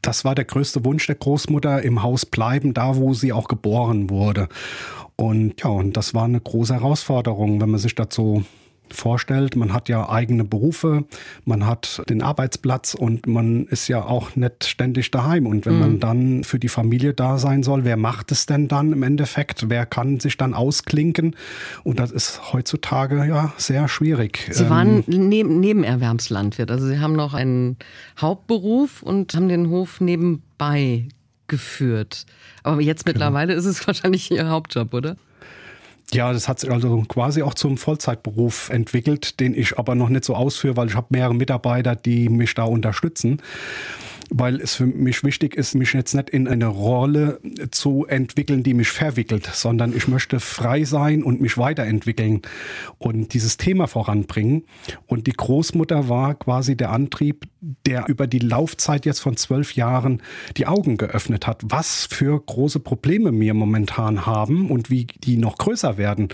Das 0.00 0.24
war 0.24 0.34
der 0.34 0.46
größte 0.46 0.86
Wunsch 0.86 1.06
der 1.06 1.16
Großmutter, 1.16 1.82
im 1.82 2.02
Haus 2.02 2.24
bleiben, 2.24 2.72
da 2.72 2.96
wo 2.96 3.12
sie 3.12 3.34
auch 3.34 3.48
geboren 3.48 4.08
wurde. 4.08 4.48
Und 5.16 5.62
ja, 5.62 5.68
und 5.68 5.98
das 5.98 6.14
war 6.14 6.24
eine 6.24 6.40
große 6.40 6.72
Herausforderung, 6.72 7.60
wenn 7.60 7.70
man 7.70 7.78
sich 7.78 7.94
dazu 7.94 8.44
vorstellt. 8.94 9.56
Man 9.56 9.72
hat 9.72 9.88
ja 9.88 10.08
eigene 10.08 10.44
Berufe, 10.44 11.04
man 11.44 11.66
hat 11.66 12.02
den 12.08 12.22
Arbeitsplatz 12.22 12.94
und 12.94 13.26
man 13.26 13.66
ist 13.66 13.88
ja 13.88 14.04
auch 14.04 14.36
nicht 14.36 14.64
ständig 14.64 15.10
daheim. 15.10 15.46
Und 15.46 15.66
wenn 15.66 15.74
mhm. 15.74 15.80
man 15.80 16.00
dann 16.00 16.44
für 16.44 16.58
die 16.58 16.68
Familie 16.68 17.14
da 17.14 17.38
sein 17.38 17.62
soll, 17.62 17.84
wer 17.84 17.96
macht 17.96 18.32
es 18.32 18.46
denn 18.46 18.68
dann 18.68 18.92
im 18.92 19.02
Endeffekt? 19.02 19.68
Wer 19.68 19.86
kann 19.86 20.20
sich 20.20 20.36
dann 20.36 20.54
ausklinken? 20.54 21.36
Und 21.82 21.98
das 21.98 22.10
ist 22.10 22.52
heutzutage 22.52 23.26
ja 23.26 23.52
sehr 23.56 23.88
schwierig. 23.88 24.48
Sie 24.50 24.68
waren 24.70 25.04
ähm, 25.08 25.28
neben, 25.28 25.60
Nebenerwerbslandwirt. 25.60 26.70
Also 26.70 26.86
Sie 26.86 26.98
haben 26.98 27.14
noch 27.14 27.34
einen 27.34 27.76
Hauptberuf 28.20 29.02
und 29.02 29.34
haben 29.34 29.48
den 29.48 29.68
Hof 29.68 30.00
nebenbei 30.00 31.08
geführt. 31.46 32.26
Aber 32.62 32.80
jetzt 32.80 33.04
genau. 33.04 33.14
mittlerweile 33.14 33.54
genau. 33.54 33.58
ist 33.58 33.66
es 33.66 33.86
wahrscheinlich 33.86 34.30
Ihr 34.30 34.48
Hauptjob, 34.48 34.94
oder? 34.94 35.16
Ja, 36.12 36.32
das 36.32 36.48
hat 36.48 36.60
sich 36.60 36.70
also 36.70 37.02
quasi 37.08 37.42
auch 37.42 37.54
zum 37.54 37.76
Vollzeitberuf 37.76 38.68
entwickelt, 38.70 39.40
den 39.40 39.54
ich 39.54 39.78
aber 39.78 39.94
noch 39.94 40.08
nicht 40.08 40.24
so 40.24 40.34
ausführe, 40.34 40.76
weil 40.76 40.88
ich 40.88 40.94
habe 40.94 41.08
mehrere 41.10 41.34
Mitarbeiter, 41.34 41.96
die 41.96 42.28
mich 42.28 42.54
da 42.54 42.64
unterstützen 42.64 43.40
weil 44.30 44.60
es 44.60 44.74
für 44.74 44.86
mich 44.86 45.24
wichtig 45.24 45.54
ist, 45.56 45.74
mich 45.74 45.92
jetzt 45.92 46.14
nicht 46.14 46.30
in 46.30 46.48
eine 46.48 46.66
Rolle 46.66 47.40
zu 47.70 48.06
entwickeln, 48.06 48.62
die 48.62 48.74
mich 48.74 48.88
verwickelt, 48.88 49.48
sondern 49.52 49.96
ich 49.96 50.08
möchte 50.08 50.40
frei 50.40 50.84
sein 50.84 51.22
und 51.22 51.40
mich 51.40 51.58
weiterentwickeln 51.58 52.42
und 52.98 53.34
dieses 53.34 53.56
Thema 53.56 53.86
voranbringen. 53.86 54.64
Und 55.06 55.26
die 55.26 55.32
Großmutter 55.32 56.08
war 56.08 56.34
quasi 56.34 56.76
der 56.76 56.90
Antrieb, 56.90 57.46
der 57.86 58.08
über 58.08 58.26
die 58.26 58.38
Laufzeit 58.38 59.06
jetzt 59.06 59.20
von 59.20 59.36
zwölf 59.36 59.74
Jahren 59.74 60.22
die 60.56 60.66
Augen 60.66 60.96
geöffnet 60.96 61.46
hat, 61.46 61.62
was 61.64 62.06
für 62.06 62.38
große 62.40 62.80
Probleme 62.80 63.32
wir 63.32 63.54
momentan 63.54 64.26
haben 64.26 64.70
und 64.70 64.90
wie 64.90 65.06
die 65.06 65.36
noch 65.36 65.56
größer 65.56 65.96
werden. 65.96 66.28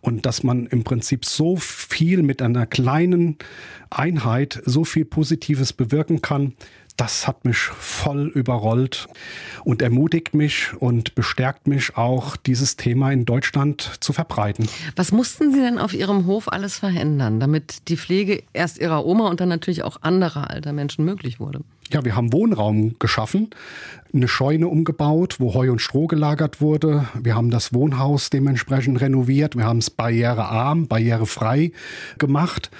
Und 0.00 0.26
dass 0.26 0.42
man 0.42 0.66
im 0.66 0.84
Prinzip 0.84 1.24
so 1.24 1.56
viel 1.56 2.22
mit 2.22 2.42
einer 2.42 2.66
kleinen 2.66 3.38
Einheit 3.90 4.60
so 4.64 4.84
viel 4.84 5.04
Positives 5.04 5.72
bewirken 5.72 6.20
kann, 6.20 6.54
das 6.96 7.26
hat 7.26 7.44
mich 7.44 7.58
voll 7.58 8.28
überrollt 8.28 9.08
und 9.64 9.82
ermutigt 9.82 10.34
mich 10.34 10.72
und 10.78 11.14
bestärkt 11.14 11.66
mich 11.66 11.96
auch, 11.96 12.36
dieses 12.36 12.76
Thema 12.76 13.10
in 13.10 13.24
Deutschland 13.24 13.98
zu 14.00 14.12
verbreiten. 14.12 14.68
Was 14.94 15.10
mussten 15.10 15.52
Sie 15.52 15.60
denn 15.60 15.78
auf 15.78 15.92
Ihrem 15.92 16.26
Hof 16.26 16.52
alles 16.52 16.78
verändern, 16.78 17.40
damit 17.40 17.88
die 17.88 17.96
Pflege 17.96 18.42
erst 18.52 18.78
Ihrer 18.78 19.04
Oma 19.04 19.28
und 19.28 19.40
dann 19.40 19.48
natürlich 19.48 19.82
auch 19.82 20.02
anderer 20.02 20.50
alter 20.50 20.72
Menschen 20.72 21.04
möglich 21.04 21.40
wurde? 21.40 21.62
Ja, 21.92 22.04
wir 22.04 22.16
haben 22.16 22.32
Wohnraum 22.32 22.96
geschaffen, 22.98 23.50
eine 24.12 24.26
Scheune 24.26 24.68
umgebaut, 24.68 25.36
wo 25.38 25.54
Heu 25.54 25.70
und 25.70 25.80
Stroh 25.80 26.06
gelagert 26.06 26.60
wurde. 26.60 27.06
Wir 27.20 27.34
haben 27.34 27.50
das 27.50 27.74
Wohnhaus 27.74 28.30
dementsprechend 28.30 29.00
renoviert. 29.00 29.56
Wir 29.56 29.64
haben 29.64 29.78
es 29.78 29.90
barrierearm, 29.90 30.86
barrierefrei 30.86 31.72
gemacht, 32.18 32.70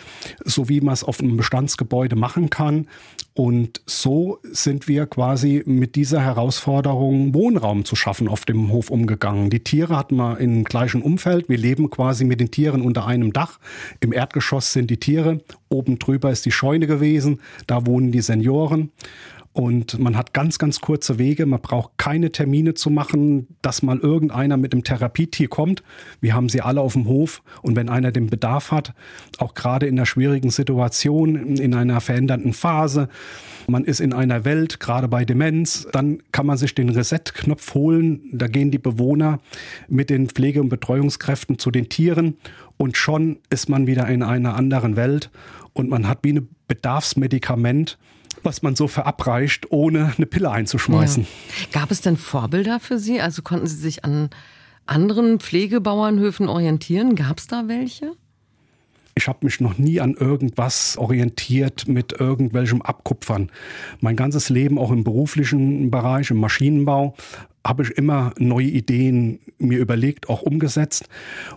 so 0.45 0.69
wie 0.69 0.81
man 0.81 0.95
es 0.95 1.05
auf 1.05 1.21
einem 1.21 1.37
Bestandsgebäude 1.37 2.17
machen 2.17 2.51
kann. 2.51 2.87
Und 3.37 3.81
so 3.85 4.39
sind 4.45 4.87
wir 4.87 5.07
quasi 5.07 5.65
mit 5.67 5.97
dieser 5.97 6.21
Herausforderung, 6.21 7.35
Wohnraum 7.35 7.85
zu 7.85 7.97
schaffen, 7.97 8.29
auf 8.29 8.45
dem 8.45 8.71
Hof 8.71 8.91
umgegangen. 8.91 9.51
Die 9.51 9.59
Tiere 9.59 9.97
hatten 9.97 10.15
wir 10.15 10.39
im 10.39 10.63
gleichen 10.63 11.03
Umfeld. 11.03 11.49
Wir 11.49 11.59
leben 11.59 11.91
quasi 11.91 12.25
mit 12.25 12.41
den 12.41 12.53
Tieren 12.53 12.81
unter 12.81 13.09
einem 13.09 13.33
Dach. 13.33 13.59
Im 13.99 14.13
Erdgeschoss 14.13 14.73
sind 14.73 14.89
die 14.89 14.99
Tiere. 14.99 15.41
Oben 15.69 15.99
drüber 15.99 16.31
ist 16.31 16.47
die 16.47 16.53
Scheune 16.53 16.87
gewesen. 16.87 17.41
Da 17.67 17.87
wohnen 17.87 18.13
die 18.13 18.21
Senioren. 18.21 18.93
Und 19.55 20.01
man 20.01 20.17
hat 20.17 20.35
ganz, 20.35 20.59
ganz 20.59 20.81
kurze 20.81 21.17
Wege. 21.17 21.47
Man 21.47 21.61
braucht 21.61 21.93
keine 21.97 22.33
Termine 22.33 22.75
zu 22.75 22.91
machen, 22.91 23.47
dass 23.63 23.85
mal 23.85 23.99
irgendeiner 24.01 24.57
mit 24.57 24.73
dem 24.73 24.83
Therapietier 24.83 25.47
kommt. 25.47 25.85
Wir 26.21 26.35
haben 26.35 26.49
sie 26.49 26.61
alle 26.61 26.81
auf 26.81 26.95
dem 26.95 27.07
Hof. 27.07 27.41
Und 27.63 27.77
wenn 27.77 27.89
einer 27.89 28.11
den 28.11 28.27
Bedarf 28.27 28.73
hat, 28.73 28.95
auch 29.39 29.55
gerade 29.55 29.87
in 29.87 29.97
einer 29.97 30.07
schwierigen 30.07 30.51
Situation, 30.51 31.37
in 31.57 31.73
einer 31.73 32.01
verändernden 32.01 32.53
Phase, 32.53 33.09
man 33.69 33.85
ist 33.85 34.01
in 34.01 34.13
einer 34.13 34.45
Welt, 34.45 34.81
gerade 34.81 35.07
bei 35.07 35.25
Demenz, 35.25 35.87
dann 35.93 36.19
kann 36.33 36.47
man 36.47 36.57
sich 36.57 36.75
den 36.75 36.89
Reset-Knopf 36.89 37.75
holen. 37.75 38.23
Da 38.33 38.49
gehen 38.49 38.73
die 38.73 38.79
Bewohner 38.79 39.39
mit 39.89 40.11
den 40.11 40.29
Pflege- 40.29 40.61
und 40.61 40.69
Betreuungskräften 40.69 41.61
zu 41.61 41.71
den 41.71 41.89
Tieren 41.89 42.39
und 42.77 42.97
schon 42.97 43.39
ist 43.51 43.69
man 43.69 43.87
wieder 43.87 44.09
in 44.09 44.25
einer 44.25 44.57
anderen 44.57 44.97
Welt 44.97 45.31
und 45.75 45.89
man 45.89 46.09
hat 46.09 46.19
wie 46.23 46.33
ein 46.33 46.49
Bedarfsmedikament 46.67 47.99
was 48.43 48.63
man 48.63 48.77
so 48.77 48.89
verabreicht, 48.89 49.71
ohne 49.71 50.13
eine 50.17 50.27
Pille 50.27 50.51
einzuschmeißen. 50.51 51.25
Ja. 51.25 51.81
Gab 51.81 51.91
es 51.91 52.01
denn 52.01 52.17
Vorbilder 52.17 52.81
für 52.81 52.99
Sie? 52.99 53.21
Also 53.21 53.43
konnten 53.43 53.67
Sie 53.67 53.77
sich 53.77 54.05
an 54.05 54.31
anderen 54.87 55.41
Pflegebauernhöfen 55.41 56.49
orientieren? 56.49 57.15
Gab 57.15 57.39
es 57.39 57.47
da 57.47 57.69
welche? 57.69 58.13
Ich 59.17 59.29
habe 59.29 59.39
mich 59.43 59.61
noch 59.61 59.79
nie 59.79 60.01
an 60.01 60.15
irgendwas 60.15 60.99
orientiert 60.99 61.87
mit 61.87 62.13
irgendwelchem 62.19 62.83
Abkupfern. 62.83 63.51
Mein 64.01 64.17
ganzes 64.17 64.49
Leben, 64.49 64.79
auch 64.79 64.91
im 64.91 65.05
beruflichen 65.05 65.91
Bereich, 65.91 66.31
im 66.31 66.39
Maschinenbau, 66.39 67.15
habe 67.67 67.83
ich 67.83 67.91
immer 67.93 68.33
neue 68.39 68.67
Ideen 68.67 69.39
mir 69.59 69.79
überlegt, 69.79 70.29
auch 70.29 70.43
umgesetzt. 70.43 71.09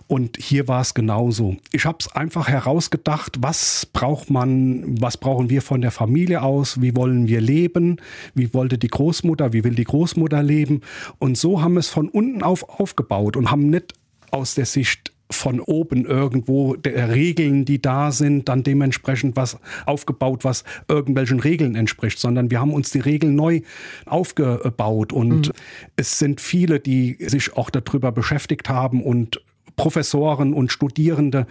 Und 0.06 0.38
hier 0.40 0.66
war 0.66 0.80
es 0.80 0.94
genauso. 0.94 1.56
Ich 1.72 1.84
habe 1.84 1.98
es 2.00 2.10
einfach 2.12 2.48
herausgedacht, 2.48 3.36
was 3.40 3.86
braucht 3.86 4.30
man, 4.30 5.00
was 5.00 5.18
brauchen 5.18 5.50
wir 5.50 5.60
von 5.60 5.82
der 5.82 5.90
Familie 5.90 6.42
aus, 6.42 6.80
wie 6.80 6.96
wollen 6.96 7.28
wir 7.28 7.40
leben, 7.40 7.96
wie 8.34 8.54
wollte 8.54 8.78
die 8.78 8.88
Großmutter, 8.88 9.52
wie 9.52 9.64
will 9.64 9.74
die 9.74 9.84
Großmutter 9.84 10.42
leben. 10.42 10.80
Und 11.18 11.36
so 11.36 11.60
haben 11.60 11.74
wir 11.74 11.80
es 11.80 11.88
von 11.88 12.08
unten 12.08 12.42
auf 12.42 12.66
aufgebaut 12.80 13.36
und 13.36 13.50
haben 13.50 13.68
nicht 13.68 13.92
aus 14.30 14.54
der 14.54 14.66
Sicht 14.66 15.07
von 15.38 15.60
oben 15.60 16.04
irgendwo 16.04 16.74
der 16.74 17.10
Regeln, 17.10 17.64
die 17.64 17.80
da 17.80 18.12
sind, 18.12 18.48
dann 18.48 18.62
dementsprechend 18.62 19.36
was 19.36 19.58
aufgebaut, 19.86 20.44
was 20.44 20.64
irgendwelchen 20.88 21.40
Regeln 21.40 21.74
entspricht, 21.74 22.18
sondern 22.18 22.50
wir 22.50 22.60
haben 22.60 22.72
uns 22.72 22.90
die 22.90 23.00
Regeln 23.00 23.34
neu 23.34 23.60
aufgebaut 24.06 25.12
und 25.12 25.48
mhm. 25.48 25.52
es 25.96 26.18
sind 26.18 26.40
viele, 26.40 26.80
die 26.80 27.16
sich 27.20 27.56
auch 27.56 27.70
darüber 27.70 28.12
beschäftigt 28.12 28.68
haben 28.68 29.02
und 29.02 29.40
Professoren 29.78 30.52
und 30.52 30.70
Studierende 30.70 31.46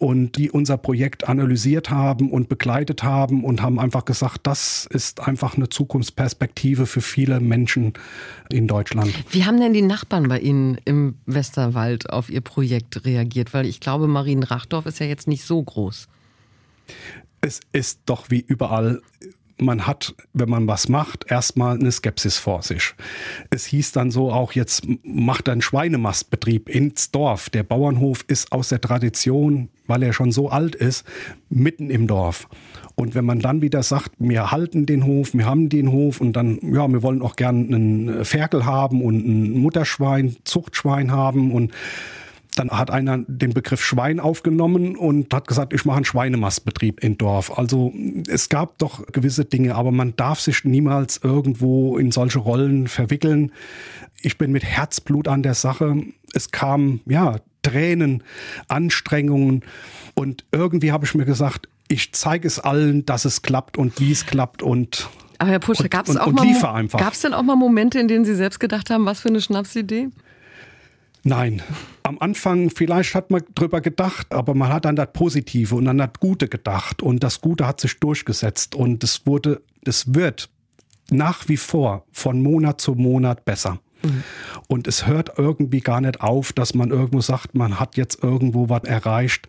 und 0.00 0.36
die 0.36 0.50
unser 0.50 0.76
Projekt 0.76 1.28
analysiert 1.28 1.90
haben 1.90 2.32
und 2.32 2.48
begleitet 2.48 3.04
haben 3.04 3.44
und 3.44 3.62
haben 3.62 3.78
einfach 3.78 4.04
gesagt, 4.04 4.40
das 4.46 4.86
ist 4.90 5.20
einfach 5.20 5.56
eine 5.56 5.68
Zukunftsperspektive 5.68 6.86
für 6.86 7.00
viele 7.00 7.38
Menschen 7.38 7.92
in 8.50 8.66
Deutschland. 8.66 9.12
Wie 9.30 9.44
haben 9.44 9.60
denn 9.60 9.74
die 9.74 9.82
Nachbarn 9.82 10.28
bei 10.28 10.40
Ihnen 10.40 10.78
im 10.84 11.16
Westerwald 11.26 12.10
auf 12.10 12.30
Ihr 12.30 12.40
Projekt 12.40 13.04
reagiert? 13.04 13.54
Weil 13.54 13.66
ich 13.66 13.80
glaube, 13.80 14.08
Marienrachdorf 14.08 14.86
ist 14.86 14.98
ja 14.98 15.06
jetzt 15.06 15.28
nicht 15.28 15.44
so 15.44 15.62
groß. 15.62 16.08
Es 17.40 17.60
ist 17.72 18.00
doch 18.06 18.30
wie 18.30 18.40
überall 18.40 19.02
man 19.60 19.86
hat, 19.86 20.14
wenn 20.32 20.48
man 20.48 20.66
was 20.66 20.88
macht, 20.88 21.30
erstmal 21.30 21.78
eine 21.78 21.92
Skepsis 21.92 22.38
vor 22.38 22.62
sich. 22.62 22.94
Es 23.50 23.66
hieß 23.66 23.92
dann 23.92 24.10
so 24.10 24.32
auch, 24.32 24.52
jetzt 24.52 24.86
macht 25.02 25.48
ein 25.48 25.62
Schweinemastbetrieb 25.62 26.68
ins 26.68 27.10
Dorf. 27.10 27.50
Der 27.50 27.62
Bauernhof 27.62 28.24
ist 28.28 28.52
aus 28.52 28.68
der 28.68 28.80
Tradition, 28.80 29.68
weil 29.86 30.02
er 30.02 30.12
schon 30.12 30.32
so 30.32 30.48
alt 30.50 30.74
ist, 30.74 31.04
mitten 31.48 31.90
im 31.90 32.06
Dorf. 32.06 32.48
Und 32.94 33.14
wenn 33.14 33.24
man 33.24 33.38
dann 33.38 33.62
wieder 33.62 33.82
sagt, 33.82 34.12
wir 34.18 34.50
halten 34.50 34.84
den 34.84 35.04
Hof, 35.04 35.32
wir 35.32 35.46
haben 35.46 35.68
den 35.68 35.92
Hof 35.92 36.20
und 36.20 36.32
dann, 36.32 36.58
ja, 36.62 36.88
wir 36.88 37.02
wollen 37.02 37.22
auch 37.22 37.36
gern 37.36 37.72
einen 37.72 38.24
Ferkel 38.24 38.64
haben 38.64 39.02
und 39.02 39.26
ein 39.26 39.58
Mutterschwein, 39.58 40.36
Zuchtschwein 40.44 41.12
haben 41.12 41.52
und 41.52 41.72
dann 42.54 42.70
hat 42.70 42.90
einer 42.90 43.18
den 43.26 43.52
Begriff 43.52 43.84
Schwein 43.84 44.20
aufgenommen 44.20 44.96
und 44.96 45.32
hat 45.32 45.46
gesagt, 45.46 45.72
ich 45.72 45.84
mache 45.84 45.96
einen 45.96 46.04
Schweinemastbetrieb 46.04 47.02
in 47.02 47.18
Dorf. 47.18 47.56
Also 47.56 47.92
es 48.28 48.48
gab 48.48 48.78
doch 48.78 49.06
gewisse 49.06 49.44
Dinge, 49.44 49.74
aber 49.74 49.92
man 49.92 50.14
darf 50.16 50.40
sich 50.40 50.64
niemals 50.64 51.20
irgendwo 51.22 51.98
in 51.98 52.10
solche 52.10 52.38
Rollen 52.38 52.88
verwickeln. 52.88 53.52
Ich 54.20 54.38
bin 54.38 54.50
mit 54.50 54.64
Herzblut 54.64 55.28
an 55.28 55.42
der 55.42 55.54
Sache. 55.54 56.02
Es 56.34 56.50
kam, 56.50 57.00
ja, 57.06 57.36
Tränen, 57.62 58.22
Anstrengungen 58.68 59.62
und 60.14 60.44
irgendwie 60.52 60.92
habe 60.92 61.04
ich 61.04 61.14
mir 61.14 61.24
gesagt, 61.24 61.68
ich 61.88 62.12
zeige 62.12 62.46
es 62.46 62.58
allen, 62.58 63.04
dass 63.06 63.24
es 63.24 63.42
klappt 63.42 63.76
und 63.76 63.98
wie 64.00 64.12
es 64.12 64.26
klappt 64.26 64.62
und 64.62 65.08
aber 65.40 65.50
Herr 65.50 65.60
Putsche, 65.60 65.88
gab 65.88 66.08
es 66.08 66.16
auch, 66.16 66.32
mal, 66.32 66.46
denn 67.22 67.32
auch 67.32 67.42
mal 67.44 67.54
Momente, 67.54 68.00
in 68.00 68.08
denen 68.08 68.24
Sie 68.24 68.34
selbst 68.34 68.58
gedacht 68.58 68.90
haben, 68.90 69.06
was 69.06 69.20
für 69.20 69.28
eine 69.28 69.40
Schnapsidee? 69.40 70.08
Nein. 71.28 71.62
Am 72.04 72.18
Anfang 72.20 72.70
vielleicht 72.70 73.14
hat 73.14 73.30
man 73.30 73.42
drüber 73.54 73.80
gedacht, 73.80 74.32
aber 74.32 74.54
man 74.54 74.72
hat 74.72 74.86
an 74.86 74.96
das 74.96 75.12
Positive 75.12 75.74
und 75.74 75.86
an 75.86 75.98
das 75.98 76.12
Gute 76.18 76.48
gedacht 76.48 77.02
und 77.02 77.22
das 77.22 77.40
Gute 77.40 77.66
hat 77.66 77.80
sich 77.80 78.00
durchgesetzt 78.00 78.74
und 78.74 79.04
es 79.04 79.26
wurde, 79.26 79.60
es 79.84 80.14
wird 80.14 80.48
nach 81.10 81.48
wie 81.48 81.58
vor 81.58 82.04
von 82.12 82.42
Monat 82.42 82.80
zu 82.80 82.94
Monat 82.94 83.44
besser. 83.44 83.78
Mhm. 84.02 84.22
Und 84.68 84.86
es 84.86 85.06
hört 85.06 85.32
irgendwie 85.38 85.80
gar 85.80 86.00
nicht 86.00 86.20
auf, 86.20 86.52
dass 86.52 86.74
man 86.74 86.90
irgendwo 86.90 87.20
sagt, 87.20 87.54
man 87.54 87.80
hat 87.80 87.96
jetzt 87.96 88.22
irgendwo 88.22 88.68
was 88.68 88.84
erreicht, 88.84 89.48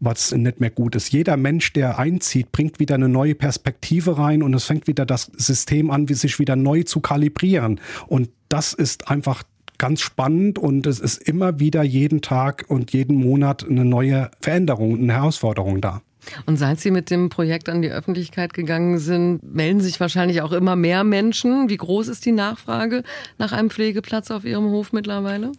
was 0.00 0.32
nicht 0.32 0.60
mehr 0.60 0.70
gut 0.70 0.94
ist. 0.94 1.12
Jeder 1.12 1.36
Mensch, 1.36 1.72
der 1.72 1.98
einzieht, 1.98 2.50
bringt 2.50 2.80
wieder 2.80 2.94
eine 2.94 3.08
neue 3.08 3.34
Perspektive 3.34 4.18
rein 4.18 4.42
und 4.42 4.54
es 4.54 4.64
fängt 4.64 4.86
wieder 4.86 5.06
das 5.06 5.30
System 5.36 5.90
an, 5.90 6.08
wie 6.08 6.14
sich 6.14 6.38
wieder 6.38 6.56
neu 6.56 6.82
zu 6.82 7.00
kalibrieren. 7.00 7.80
Und 8.06 8.30
das 8.48 8.72
ist 8.72 9.08
einfach 9.08 9.42
ganz 9.80 10.02
spannend 10.02 10.58
und 10.58 10.86
es 10.86 11.00
ist 11.00 11.26
immer 11.26 11.58
wieder 11.58 11.82
jeden 11.82 12.20
Tag 12.20 12.66
und 12.68 12.92
jeden 12.92 13.16
Monat 13.16 13.66
eine 13.66 13.86
neue 13.86 14.30
Veränderung, 14.40 14.98
eine 14.98 15.14
Herausforderung 15.14 15.80
da. 15.80 16.02
Und 16.44 16.58
seit 16.58 16.78
Sie 16.80 16.90
mit 16.90 17.10
dem 17.10 17.30
Projekt 17.30 17.70
an 17.70 17.80
die 17.80 17.90
Öffentlichkeit 17.90 18.52
gegangen 18.52 18.98
sind, 18.98 19.42
melden 19.42 19.80
sich 19.80 19.98
wahrscheinlich 19.98 20.42
auch 20.42 20.52
immer 20.52 20.76
mehr 20.76 21.02
Menschen. 21.02 21.70
Wie 21.70 21.78
groß 21.78 22.08
ist 22.08 22.26
die 22.26 22.32
Nachfrage 22.32 23.04
nach 23.38 23.52
einem 23.52 23.70
Pflegeplatz 23.70 24.30
auf 24.30 24.44
Ihrem 24.44 24.66
Hof 24.70 24.92
mittlerweile? 24.92 25.52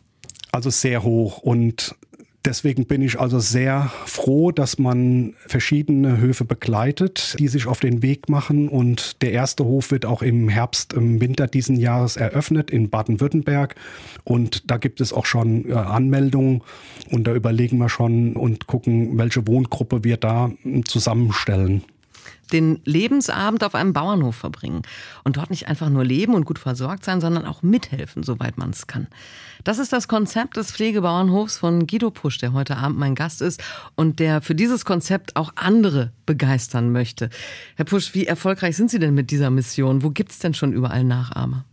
Also 0.51 0.69
sehr 0.69 1.01
hoch 1.01 1.39
und 1.39 1.95
Deswegen 2.43 2.85
bin 2.85 3.03
ich 3.03 3.19
also 3.19 3.39
sehr 3.39 3.91
froh, 4.05 4.51
dass 4.51 4.79
man 4.79 5.35
verschiedene 5.45 6.17
Höfe 6.17 6.43
begleitet, 6.43 7.35
die 7.37 7.47
sich 7.47 7.67
auf 7.67 7.79
den 7.79 8.01
Weg 8.01 8.29
machen. 8.29 8.67
Und 8.67 9.21
der 9.21 9.31
erste 9.31 9.63
Hof 9.65 9.91
wird 9.91 10.07
auch 10.07 10.23
im 10.23 10.49
Herbst, 10.49 10.93
im 10.93 11.21
Winter 11.21 11.45
diesen 11.45 11.75
Jahres 11.75 12.17
eröffnet 12.17 12.71
in 12.71 12.89
Baden-Württemberg. 12.89 13.75
Und 14.23 14.71
da 14.71 14.77
gibt 14.77 15.01
es 15.01 15.13
auch 15.13 15.25
schon 15.27 15.69
äh, 15.69 15.73
Anmeldungen. 15.73 16.63
Und 17.11 17.27
da 17.27 17.35
überlegen 17.35 17.77
wir 17.77 17.89
schon 17.89 18.35
und 18.35 18.65
gucken, 18.65 19.19
welche 19.19 19.45
Wohngruppe 19.47 20.03
wir 20.03 20.17
da 20.17 20.51
zusammenstellen 20.85 21.83
den 22.53 22.81
Lebensabend 22.85 23.63
auf 23.63 23.75
einem 23.75 23.93
Bauernhof 23.93 24.35
verbringen 24.35 24.81
und 25.23 25.37
dort 25.37 25.49
nicht 25.49 25.67
einfach 25.67 25.89
nur 25.89 26.03
leben 26.03 26.33
und 26.33 26.45
gut 26.45 26.59
versorgt 26.59 27.03
sein, 27.03 27.21
sondern 27.21 27.45
auch 27.45 27.63
mithelfen, 27.63 28.23
soweit 28.23 28.57
man 28.57 28.71
es 28.71 28.87
kann. 28.87 29.07
Das 29.63 29.79
ist 29.79 29.93
das 29.93 30.07
Konzept 30.07 30.57
des 30.57 30.71
Pflegebauernhofs 30.71 31.57
von 31.57 31.87
Guido 31.87 32.11
Pusch, 32.11 32.39
der 32.39 32.53
heute 32.53 32.77
Abend 32.77 32.97
mein 32.97 33.15
Gast 33.15 33.41
ist 33.41 33.63
und 33.95 34.19
der 34.19 34.41
für 34.41 34.55
dieses 34.55 34.85
Konzept 34.85 35.35
auch 35.35 35.53
andere 35.55 36.11
begeistern 36.25 36.91
möchte. 36.91 37.29
Herr 37.75 37.85
Pusch, 37.85 38.13
wie 38.13 38.25
erfolgreich 38.25 38.75
sind 38.75 38.89
Sie 38.89 38.99
denn 38.99 39.13
mit 39.13 39.31
dieser 39.31 39.49
Mission? 39.49 40.03
Wo 40.03 40.09
gibt 40.09 40.31
es 40.31 40.39
denn 40.39 40.53
schon 40.53 40.73
überall 40.73 41.03
Nachahmer? 41.03 41.65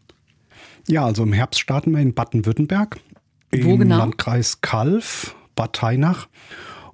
Ja, 0.87 1.04
also 1.04 1.23
im 1.23 1.32
Herbst 1.32 1.61
starten 1.61 1.92
wir 1.92 2.00
in 2.00 2.14
Baden-Württemberg, 2.14 2.99
im 3.50 3.78
genau? 3.78 3.99
Landkreis 3.99 4.61
Kalf, 4.61 5.35
Bad 5.54 5.75
Teinach. 5.75 6.28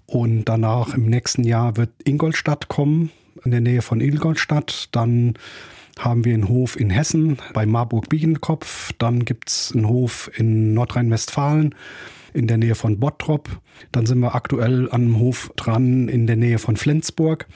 Und 0.06 0.44
danach 0.44 0.94
im 0.94 1.06
nächsten 1.06 1.44
Jahr 1.44 1.76
wird 1.76 1.90
Ingolstadt 2.04 2.68
kommen, 2.68 3.10
in 3.44 3.50
der 3.50 3.60
Nähe 3.60 3.82
von 3.82 4.00
Ingolstadt. 4.00 4.88
Dann 4.92 5.34
haben 5.98 6.24
wir 6.24 6.34
einen 6.34 6.48
Hof 6.48 6.78
in 6.78 6.90
Hessen 6.90 7.38
bei 7.52 7.66
Marburg-Biegenkopf. 7.66 8.92
Dann 8.98 9.24
gibt 9.24 9.48
es 9.48 9.72
einen 9.74 9.88
Hof 9.88 10.30
in 10.34 10.74
Nordrhein-Westfalen 10.74 11.74
in 12.32 12.46
der 12.46 12.58
Nähe 12.58 12.74
von 12.74 12.98
Bottrop. 12.98 13.48
Dann 13.92 14.06
sind 14.06 14.18
wir 14.18 14.34
aktuell 14.34 14.90
an 14.90 15.02
einem 15.02 15.18
Hof 15.18 15.52
dran 15.56 16.08
in 16.08 16.26
der 16.26 16.36
Nähe 16.36 16.58
von 16.58 16.76
Flensburg. 16.76 17.46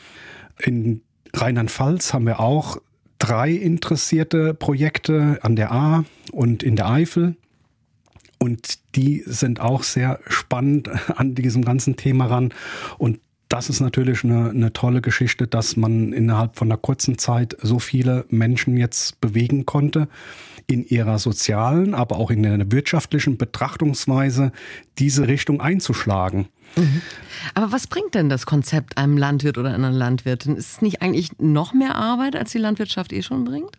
In 0.60 1.02
Rheinland-Pfalz 1.34 2.14
haben 2.14 2.26
wir 2.26 2.40
auch 2.40 2.78
drei 3.18 3.50
interessierte 3.50 4.54
Projekte 4.54 5.38
an 5.42 5.56
der 5.56 5.72
A 5.72 6.04
und 6.32 6.62
in 6.62 6.76
der 6.76 6.88
Eifel. 6.88 7.36
Und 8.38 8.78
die 8.94 9.24
sind 9.26 9.60
auch 9.60 9.82
sehr 9.82 10.20
spannend 10.28 10.88
an 11.16 11.34
diesem 11.34 11.64
ganzen 11.64 11.96
Thema 11.96 12.26
ran. 12.26 12.54
Und 12.98 13.18
das 13.48 13.70
ist 13.70 13.80
natürlich 13.80 14.24
eine, 14.24 14.50
eine 14.50 14.72
tolle 14.72 15.00
Geschichte, 15.00 15.46
dass 15.46 15.76
man 15.76 16.12
innerhalb 16.12 16.56
von 16.56 16.68
einer 16.68 16.78
kurzen 16.78 17.18
Zeit 17.18 17.56
so 17.62 17.78
viele 17.78 18.24
Menschen 18.28 18.76
jetzt 18.76 19.20
bewegen 19.20 19.66
konnte, 19.66 20.08
in 20.66 20.84
ihrer 20.86 21.18
sozialen, 21.18 21.94
aber 21.94 22.16
auch 22.16 22.30
in 22.30 22.42
der 22.42 22.70
wirtschaftlichen 22.70 23.38
Betrachtungsweise 23.38 24.52
diese 24.98 25.26
Richtung 25.26 25.62
einzuschlagen. 25.62 26.48
Mhm. 26.76 27.00
Aber 27.54 27.72
was 27.72 27.86
bringt 27.86 28.14
denn 28.14 28.28
das 28.28 28.44
Konzept 28.44 28.98
einem 28.98 29.16
Landwirt 29.16 29.56
oder 29.56 29.72
einer 29.74 29.90
Landwirtin? 29.90 30.56
Ist 30.56 30.72
es 30.72 30.82
nicht 30.82 31.00
eigentlich 31.00 31.30
noch 31.38 31.72
mehr 31.72 31.94
Arbeit, 31.94 32.36
als 32.36 32.52
die 32.52 32.58
Landwirtschaft 32.58 33.14
eh 33.14 33.22
schon 33.22 33.44
bringt? 33.44 33.78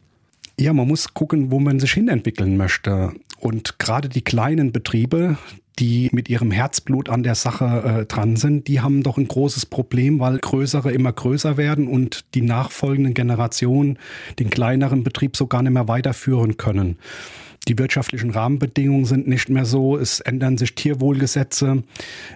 Ja, 0.59 0.73
man 0.73 0.87
muss 0.87 1.13
gucken, 1.13 1.51
wo 1.51 1.59
man 1.59 1.79
sich 1.79 1.93
hinentwickeln 1.93 2.57
möchte. 2.57 3.13
Und 3.37 3.77
gerade 3.77 4.09
die 4.09 4.23
kleinen 4.23 4.71
Betriebe, 4.71 5.37
die 5.79 6.09
mit 6.11 6.29
ihrem 6.29 6.51
Herzblut 6.51 7.09
an 7.09 7.23
der 7.23 7.35
Sache 7.35 8.01
äh, 8.01 8.05
dran 8.05 8.35
sind, 8.35 8.67
die 8.67 8.81
haben 8.81 9.03
doch 9.03 9.17
ein 9.17 9.27
großes 9.27 9.65
Problem, 9.65 10.19
weil 10.19 10.37
größere 10.39 10.91
immer 10.91 11.13
größer 11.13 11.57
werden 11.57 11.87
und 11.87 12.25
die 12.35 12.41
nachfolgenden 12.41 13.13
Generationen 13.13 13.97
den 14.39 14.49
kleineren 14.49 15.03
Betrieb 15.03 15.37
so 15.37 15.47
gar 15.47 15.63
nicht 15.63 15.73
mehr 15.73 15.87
weiterführen 15.87 16.57
können. 16.57 16.97
Die 17.67 17.77
wirtschaftlichen 17.77 18.31
Rahmenbedingungen 18.31 19.05
sind 19.05 19.27
nicht 19.27 19.49
mehr 19.49 19.65
so. 19.65 19.97
Es 19.97 20.21
ändern 20.21 20.57
sich 20.57 20.75
Tierwohlgesetze. 20.75 21.83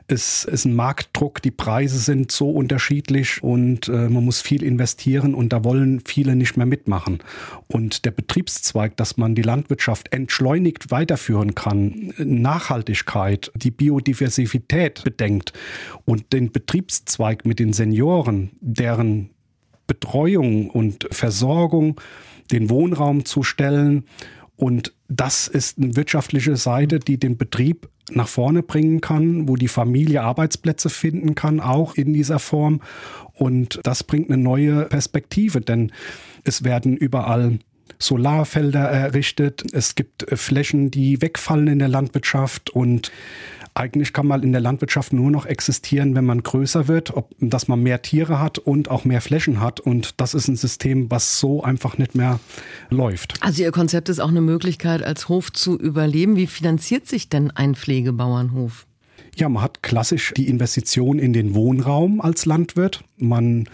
Es 0.08 0.46
ist 0.46 0.66
ein 0.66 0.76
Marktdruck. 0.76 1.42
Die 1.42 1.52
Preise 1.52 1.98
sind 1.98 2.32
so 2.32 2.52
unterschiedlich 2.52 3.42
und 3.42 3.88
äh, 3.88 4.10
man 4.10 4.26
muss 4.26 4.42
viel 4.42 4.64
investieren 4.64 5.34
und 5.34 5.54
da 5.54 5.64
wollen 5.64 6.02
viele 6.06 6.36
nicht 6.36 6.58
mehr 6.58 6.66
mitmachen. 6.66 7.20
Und 7.68 8.06
der 8.06 8.12
Betriebszweig, 8.12 8.96
dass 8.98 9.18
man 9.18 9.34
die 9.34 9.42
Landwirtschaft 9.42 10.14
entschleunigt 10.14 10.92
weiterführen 10.92 11.56
kann, 11.56 12.14
Nachhaltigkeit, 12.18 13.52
die 13.56 13.72
Biodiversität 13.72 15.04
bedenkt 15.04 15.54
und 16.06 16.34
den 16.34 16.52
Betriebszweig 16.52 17.46
mit 17.46 17.60
den 17.60 17.74
Senioren, 17.74 18.52
deren 18.62 19.32
Betreuung 19.88 20.70
und 20.70 21.08
Versorgung, 21.12 22.00
den 22.52 22.70
Wohnraum 22.70 23.26
zu 23.26 23.44
stellen 23.44 24.06
und 24.56 24.94
das 25.15 25.47
ist 25.47 25.78
eine 25.78 25.95
wirtschaftliche 25.95 26.56
Seite, 26.56 26.99
die 26.99 27.17
den 27.17 27.38
Betrieb 27.38 27.89
nach 28.12 28.28
vorne 28.28 28.63
bringen 28.63 29.02
kann, 29.02 29.47
wo 29.47 29.56
die 29.56 29.67
Familie 29.67 30.23
Arbeitsplätze 30.23 30.89
finden 30.89 31.36
kann, 31.36 31.60
auch 31.60 31.95
in 31.95 32.13
dieser 32.13 32.39
Form. 32.39 32.82
Und 33.34 33.80
das 33.84 34.04
bringt 34.04 34.30
eine 34.30 34.41
neue 34.41 34.86
Perspektive, 34.86 35.62
denn 35.62 35.91
es 36.43 36.63
werden 36.63 36.97
überall 36.97 37.60
Solarfelder 37.99 38.84
errichtet. 38.84 39.63
Es 39.73 39.95
gibt 39.95 40.26
Flächen, 40.38 40.91
die 40.91 41.21
wegfallen 41.21 41.67
in 41.67 41.80
der 41.80 41.88
Landwirtschaft 41.88 42.69
und 42.69 43.12
eigentlich 43.76 44.14
kann 44.14 44.28
man 44.28 44.44
in 44.44 44.52
der 44.52 44.62
Landwirtschaft 44.62 45.14
nur 45.14 45.32
noch 45.32 45.46
existieren, 45.46 46.16
wenn 46.16 46.26
man 46.26 46.44
größer 46.44 46.88
wird, 46.88 47.16
ob, 47.16 47.32
dass 47.40 47.68
man 47.68 47.82
mehr 47.82 48.02
Tiere 48.02 48.40
hat 48.40 48.60
und 48.60 48.90
auch 48.90 49.06
mehr 49.06 49.22
Flächen 49.22 49.60
hat. 49.60 49.80
Und 49.80 50.20
das 50.20 50.34
ist 50.34 50.48
ein 50.48 50.56
System, 50.56 51.10
was 51.10 51.40
so 51.40 51.64
einfach 51.64 51.98
nicht 51.98 52.16
mehr 52.16 52.40
läuft. 52.90 53.36
Also 53.42 53.64
Ihr 53.64 53.72
Konzept 53.72 54.10
ist 54.10 54.20
auch 54.20 54.30
eine 54.30 54.42
Möglichkeit, 54.42 55.04
als 55.04 55.28
Hof 55.30 55.52
zu 55.52 55.78
überleben. 55.78 56.36
Wie 56.36 56.48
finanziert 56.48 57.08
sich 57.08 57.30
denn 57.30 57.52
ein 57.52 57.76
Pflegebauernhof? 57.76 58.86
Ja, 59.36 59.50
man 59.50 59.64
hat 59.64 59.82
klassisch 59.82 60.34
die 60.38 60.48
Investition 60.48 61.18
in 61.18 61.34
den 61.34 61.56
Wohnraum 61.56 62.22
als 62.22 62.46
Landwirt. 62.46 63.04
Man 63.18 63.68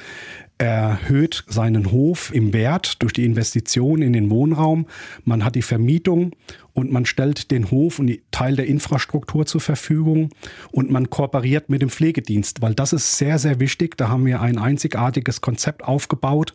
erhöht 0.57 1.45
seinen 1.47 1.91
Hof 1.91 2.33
im 2.33 2.53
Wert 2.53 3.01
durch 3.01 3.13
die 3.13 3.25
Investition 3.25 4.01
in 4.01 4.13
den 4.13 4.29
Wohnraum. 4.29 4.87
Man 5.23 5.43
hat 5.43 5.55
die 5.55 5.61
Vermietung 5.61 6.33
und 6.79 6.91
man 6.91 7.05
stellt 7.05 7.51
den 7.51 7.71
Hof 7.71 7.99
und 7.99 8.07
die 8.07 8.21
Teil 8.31 8.55
der 8.55 8.65
Infrastruktur 8.65 9.45
zur 9.45 9.61
Verfügung 9.61 10.29
und 10.71 10.89
man 10.89 11.09
kooperiert 11.09 11.69
mit 11.69 11.81
dem 11.81 11.89
Pflegedienst, 11.89 12.61
weil 12.61 12.73
das 12.73 12.93
ist 12.93 13.17
sehr, 13.17 13.37
sehr 13.37 13.59
wichtig. 13.59 13.97
Da 13.97 14.09
haben 14.09 14.25
wir 14.25 14.41
ein 14.41 14.57
einzigartiges 14.57 15.41
Konzept 15.41 15.83
aufgebaut 15.83 16.53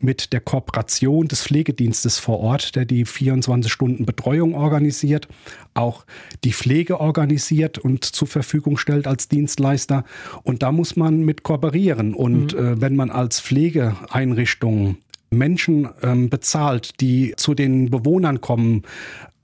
mit 0.00 0.32
der 0.32 0.40
Kooperation 0.40 1.28
des 1.28 1.42
Pflegedienstes 1.42 2.18
vor 2.18 2.40
Ort, 2.40 2.74
der 2.74 2.84
die 2.84 3.04
24 3.04 3.70
Stunden 3.70 4.06
Betreuung 4.06 4.54
organisiert, 4.54 5.28
auch 5.74 6.06
die 6.42 6.52
Pflege 6.52 7.00
organisiert 7.00 7.78
und 7.78 8.04
zur 8.04 8.28
Verfügung 8.28 8.78
stellt 8.78 9.06
als 9.06 9.28
Dienstleister. 9.28 10.04
Und 10.42 10.62
da 10.62 10.72
muss 10.72 10.96
man 10.96 11.20
mit 11.20 11.42
kooperieren. 11.42 12.14
Und 12.14 12.54
mhm. 12.54 12.58
äh, 12.58 12.80
wenn 12.80 12.96
man 12.96 13.10
als 13.10 13.40
Pflegeeinrichtung 13.40 14.96
Menschen 15.30 15.88
ähm, 16.02 16.30
bezahlt, 16.30 17.00
die 17.00 17.34
zu 17.36 17.54
den 17.54 17.90
Bewohnern 17.90 18.40
kommen 18.40 18.82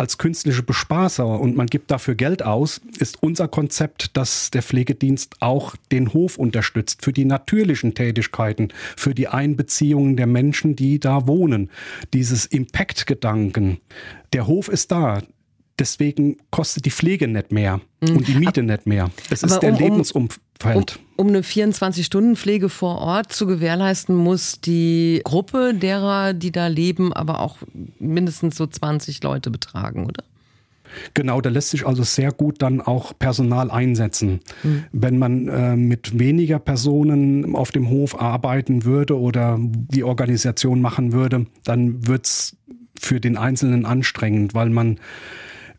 als 0.03 0.19
künstliche 0.19 0.65
Bespaßer 0.65 1.25
und 1.25 1.57
man 1.57 1.69
gibt 1.69 1.93
dafür 1.93 2.17
Geld 2.17 2.43
aus, 2.43 2.81
ist 2.99 3.23
unser 3.23 3.47
Konzept, 3.47 4.17
dass 4.17 4.51
der 4.51 4.65
Pflegedienst 4.65 5.37
auch 5.38 5.77
den 5.93 6.12
Hof 6.12 6.38
unterstützt 6.38 7.05
für 7.05 7.12
die 7.12 7.25
natürlichen 7.25 7.95
Tätigkeiten, 7.95 8.73
für 8.97 9.15
die 9.15 9.29
Einbeziehungen 9.29 10.17
der 10.17 10.27
Menschen, 10.27 10.75
die 10.75 10.99
da 10.99 11.29
wohnen. 11.29 11.71
Dieses 12.15 12.47
Impact-Gedanken. 12.47 13.79
Der 14.33 14.49
Hof 14.49 14.67
ist 14.67 14.91
da, 14.91 15.23
deswegen 15.78 16.37
kostet 16.50 16.85
die 16.85 16.90
Pflege 16.90 17.28
nicht 17.28 17.52
mehr 17.52 17.80
mhm. 18.00 18.16
und 18.16 18.28
die 18.28 18.35
Miete 18.35 18.62
nicht 18.62 18.87
mehr. 18.87 19.11
Es 19.30 19.42
ist 19.42 19.61
der 19.61 19.72
um, 19.72 19.78
Lebensumfeld. 19.78 20.98
Um, 21.16 21.26
um 21.26 21.28
eine 21.28 21.40
24-Stunden-Pflege 21.40 22.68
vor 22.68 22.98
Ort 22.98 23.32
zu 23.32 23.46
gewährleisten, 23.46 24.14
muss 24.14 24.61
die 24.61 25.20
Gruppe 25.24 25.74
derer, 25.74 26.32
die 26.35 26.52
da 26.52 26.66
leben, 26.66 27.12
aber 27.12 27.40
auch 27.40 27.58
mindestens 27.98 28.56
so 28.56 28.66
20 28.66 29.22
Leute 29.22 29.50
betragen, 29.50 30.06
oder? 30.06 30.24
Genau, 31.14 31.40
da 31.40 31.50
lässt 31.50 31.70
sich 31.70 31.87
also 31.87 32.02
sehr 32.02 32.32
gut 32.32 32.61
dann 32.61 32.80
auch 32.80 33.18
Personal 33.18 33.70
einsetzen. 33.70 34.40
Mhm. 34.62 34.85
Wenn 34.92 35.18
man 35.18 35.48
äh, 35.48 35.76
mit 35.76 36.18
weniger 36.18 36.58
Personen 36.58 37.54
auf 37.54 37.70
dem 37.70 37.88
Hof 37.88 38.20
arbeiten 38.20 38.85
würde 38.85 39.18
oder 39.18 39.58
die 39.58 40.04
Organisation 40.04 40.80
machen 40.80 41.12
würde, 41.12 41.46
dann 41.64 42.06
wird's 42.06 42.56
für 42.98 43.20
den 43.20 43.37
Einzelnen 43.37 43.85
anstrengend, 43.85 44.54
weil 44.54 44.70
man 44.70 44.98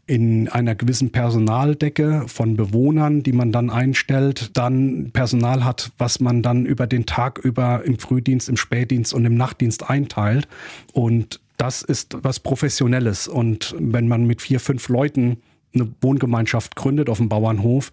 in 0.05 0.49
einer 0.49 0.75
gewissen 0.75 1.11
Personaldecke 1.11 2.25
von 2.27 2.57
Bewohnern, 2.57 3.23
die 3.23 3.31
man 3.31 3.51
dann 3.51 3.69
einstellt, 3.69 4.51
dann 4.53 5.11
Personal 5.13 5.63
hat, 5.63 5.91
was 5.97 6.19
man 6.19 6.41
dann 6.41 6.65
über 6.65 6.87
den 6.87 7.05
Tag 7.05 7.39
über 7.39 7.85
im 7.85 7.97
Frühdienst, 7.97 8.49
im 8.49 8.57
Spätdienst 8.57 9.13
und 9.13 9.25
im 9.25 9.35
Nachtdienst 9.35 9.89
einteilt. 9.89 10.47
Und 10.91 11.39
das 11.57 11.81
ist 11.81 12.17
was 12.21 12.41
Professionelles. 12.41 13.29
Und 13.29 13.75
wenn 13.79 14.09
man 14.09 14.25
mit 14.25 14.41
vier, 14.41 14.59
fünf 14.59 14.89
Leuten 14.89 15.37
eine 15.73 15.87
Wohngemeinschaft 16.01 16.75
gründet 16.75 17.09
auf 17.09 17.19
dem 17.19 17.29
Bauernhof, 17.29 17.89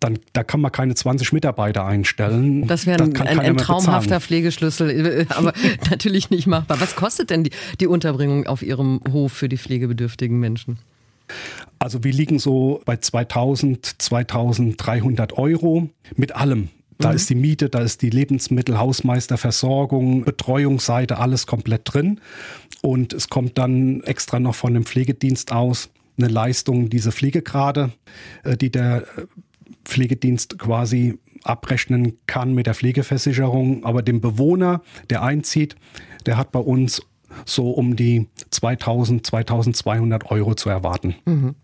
dann 0.00 0.18
da 0.32 0.44
kann 0.44 0.60
man 0.60 0.70
keine 0.70 0.94
20 0.94 1.32
Mitarbeiter 1.32 1.84
einstellen. 1.84 2.66
Das 2.66 2.86
wäre 2.86 3.02
ein, 3.02 3.16
ein, 3.16 3.40
ein 3.40 3.56
traumhafter 3.56 4.20
Pflegeschlüssel, 4.20 5.26
aber 5.30 5.54
natürlich 5.90 6.30
nicht 6.30 6.46
machbar. 6.46 6.80
Was 6.80 6.94
kostet 6.94 7.30
denn 7.30 7.44
die, 7.44 7.50
die 7.80 7.86
Unterbringung 7.86 8.46
auf 8.46 8.62
Ihrem 8.62 9.00
Hof 9.10 9.32
für 9.32 9.48
die 9.48 9.58
pflegebedürftigen 9.58 10.38
Menschen? 10.38 10.78
Also 11.88 12.04
wir 12.04 12.12
liegen 12.12 12.38
so 12.38 12.82
bei 12.84 12.98
2000, 12.98 14.02
2300 14.02 15.38
Euro 15.38 15.88
mit 16.16 16.36
allem. 16.36 16.68
Da 16.98 17.08
mhm. 17.08 17.16
ist 17.16 17.30
die 17.30 17.34
Miete, 17.34 17.70
da 17.70 17.78
ist 17.78 18.02
die 18.02 18.10
Lebensmittel, 18.10 18.78
Hausmeisterversorgung, 18.78 20.26
Betreuungsseite, 20.26 21.16
alles 21.16 21.46
komplett 21.46 21.80
drin. 21.84 22.20
Und 22.82 23.14
es 23.14 23.30
kommt 23.30 23.56
dann 23.56 24.02
extra 24.02 24.38
noch 24.38 24.54
von 24.54 24.74
dem 24.74 24.84
Pflegedienst 24.84 25.50
aus 25.50 25.88
eine 26.18 26.28
Leistung, 26.28 26.90
diese 26.90 27.10
Pflegegrade, 27.10 27.92
äh, 28.44 28.58
die 28.58 28.70
der 28.70 29.04
äh, 29.16 29.22
Pflegedienst 29.86 30.58
quasi 30.58 31.18
abrechnen 31.42 32.18
kann 32.26 32.52
mit 32.52 32.66
der 32.66 32.74
Pflegeversicherung. 32.74 33.86
Aber 33.86 34.02
dem 34.02 34.20
Bewohner, 34.20 34.82
der 35.08 35.22
einzieht, 35.22 35.74
der 36.26 36.36
hat 36.36 36.52
bei 36.52 36.60
uns 36.60 37.00
so 37.44 37.70
um 37.70 37.96
die 37.96 38.28
2000, 38.50 39.26
2200 39.26 40.30
Euro 40.30 40.54
zu 40.54 40.68
erwarten. 40.68 41.14
Mhm. 41.24 41.54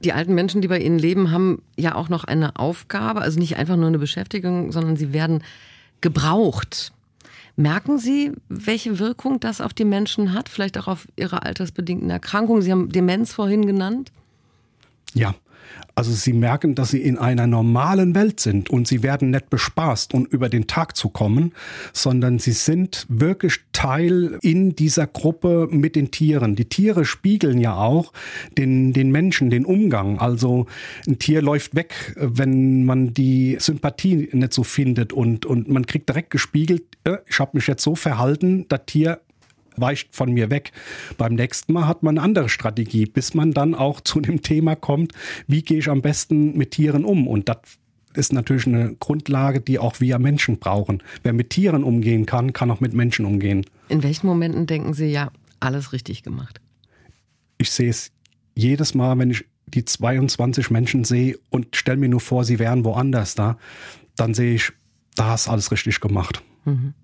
Die 0.00 0.12
alten 0.12 0.34
Menschen, 0.34 0.60
die 0.60 0.68
bei 0.68 0.78
Ihnen 0.78 0.98
leben, 0.98 1.30
haben 1.30 1.62
ja 1.76 1.94
auch 1.94 2.08
noch 2.08 2.24
eine 2.24 2.56
Aufgabe, 2.56 3.20
also 3.20 3.38
nicht 3.38 3.56
einfach 3.56 3.76
nur 3.76 3.86
eine 3.86 3.98
Beschäftigung, 3.98 4.72
sondern 4.72 4.96
sie 4.96 5.12
werden 5.12 5.42
gebraucht. 6.00 6.92
Merken 7.56 7.98
Sie, 7.98 8.32
welche 8.48 8.98
Wirkung 8.98 9.38
das 9.38 9.60
auf 9.60 9.74
die 9.74 9.84
Menschen 9.84 10.32
hat, 10.32 10.48
vielleicht 10.48 10.78
auch 10.78 10.88
auf 10.88 11.06
ihre 11.16 11.42
altersbedingten 11.42 12.08
Erkrankungen? 12.08 12.62
Sie 12.62 12.72
haben 12.72 12.90
Demenz 12.90 13.32
vorhin 13.32 13.66
genannt. 13.66 14.10
Ja, 15.14 15.34
also 15.94 16.12
sie 16.12 16.32
merken, 16.32 16.74
dass 16.74 16.90
sie 16.90 17.02
in 17.02 17.18
einer 17.18 17.46
normalen 17.46 18.14
Welt 18.14 18.40
sind 18.40 18.70
und 18.70 18.88
sie 18.88 19.02
werden 19.02 19.30
nicht 19.30 19.50
bespaßt, 19.50 20.14
um 20.14 20.24
über 20.26 20.48
den 20.48 20.66
Tag 20.66 20.96
zu 20.96 21.10
kommen, 21.10 21.52
sondern 21.92 22.38
sie 22.38 22.52
sind 22.52 23.06
wirklich 23.08 23.60
Teil 23.72 24.38
in 24.42 24.74
dieser 24.74 25.06
Gruppe 25.06 25.68
mit 25.70 25.96
den 25.96 26.10
Tieren. 26.10 26.56
Die 26.56 26.64
Tiere 26.64 27.04
spiegeln 27.04 27.58
ja 27.58 27.76
auch 27.76 28.12
den, 28.56 28.92
den 28.92 29.10
Menschen, 29.10 29.50
den 29.50 29.64
Umgang. 29.64 30.18
Also 30.18 30.66
ein 31.06 31.18
Tier 31.18 31.42
läuft 31.42 31.74
weg, 31.74 32.14
wenn 32.16 32.84
man 32.84 33.12
die 33.12 33.56
Sympathie 33.60 34.30
nicht 34.32 34.52
so 34.52 34.62
findet 34.62 35.12
und, 35.12 35.44
und 35.44 35.68
man 35.68 35.86
kriegt 35.86 36.08
direkt 36.08 36.30
gespiegelt, 36.30 36.84
äh, 37.04 37.18
ich 37.26 37.38
habe 37.38 37.52
mich 37.54 37.66
jetzt 37.66 37.82
so 37.82 37.94
verhalten, 37.94 38.66
das 38.68 38.80
Tier 38.86 39.20
weicht 39.76 40.14
von 40.14 40.32
mir 40.32 40.50
weg. 40.50 40.72
Beim 41.18 41.34
nächsten 41.34 41.72
Mal 41.72 41.86
hat 41.86 42.02
man 42.02 42.18
eine 42.18 42.24
andere 42.24 42.48
Strategie, 42.48 43.06
bis 43.06 43.34
man 43.34 43.52
dann 43.52 43.74
auch 43.74 44.00
zu 44.00 44.20
dem 44.20 44.42
Thema 44.42 44.76
kommt, 44.76 45.12
wie 45.46 45.62
gehe 45.62 45.78
ich 45.78 45.88
am 45.88 46.02
besten 46.02 46.56
mit 46.56 46.72
Tieren 46.72 47.04
um? 47.04 47.26
Und 47.26 47.48
das 47.48 47.58
ist 48.14 48.32
natürlich 48.32 48.66
eine 48.66 48.94
Grundlage, 48.96 49.60
die 49.60 49.78
auch 49.78 50.00
wir 50.00 50.18
Menschen 50.18 50.58
brauchen. 50.58 51.02
Wer 51.22 51.32
mit 51.32 51.50
Tieren 51.50 51.84
umgehen 51.84 52.26
kann, 52.26 52.52
kann 52.52 52.70
auch 52.70 52.80
mit 52.80 52.92
Menschen 52.94 53.24
umgehen. 53.24 53.64
In 53.88 54.02
welchen 54.02 54.26
Momenten 54.26 54.66
denken 54.66 54.94
Sie, 54.94 55.06
ja, 55.06 55.30
alles 55.60 55.92
richtig 55.92 56.22
gemacht? 56.22 56.60
Ich 57.58 57.70
sehe 57.70 57.90
es 57.90 58.10
jedes 58.54 58.94
Mal, 58.94 59.18
wenn 59.18 59.30
ich 59.30 59.44
die 59.66 59.84
22 59.84 60.70
Menschen 60.70 61.04
sehe 61.04 61.38
und 61.50 61.76
stelle 61.76 61.96
mir 61.96 62.08
nur 62.08 62.20
vor, 62.20 62.44
sie 62.44 62.58
wären 62.58 62.84
woanders 62.84 63.34
da, 63.34 63.56
dann 64.16 64.34
sehe 64.34 64.54
ich, 64.54 64.72
da 65.14 65.28
hast 65.28 65.48
alles 65.48 65.70
richtig 65.70 66.00
gemacht. 66.00 66.42
Mhm. 66.64 66.94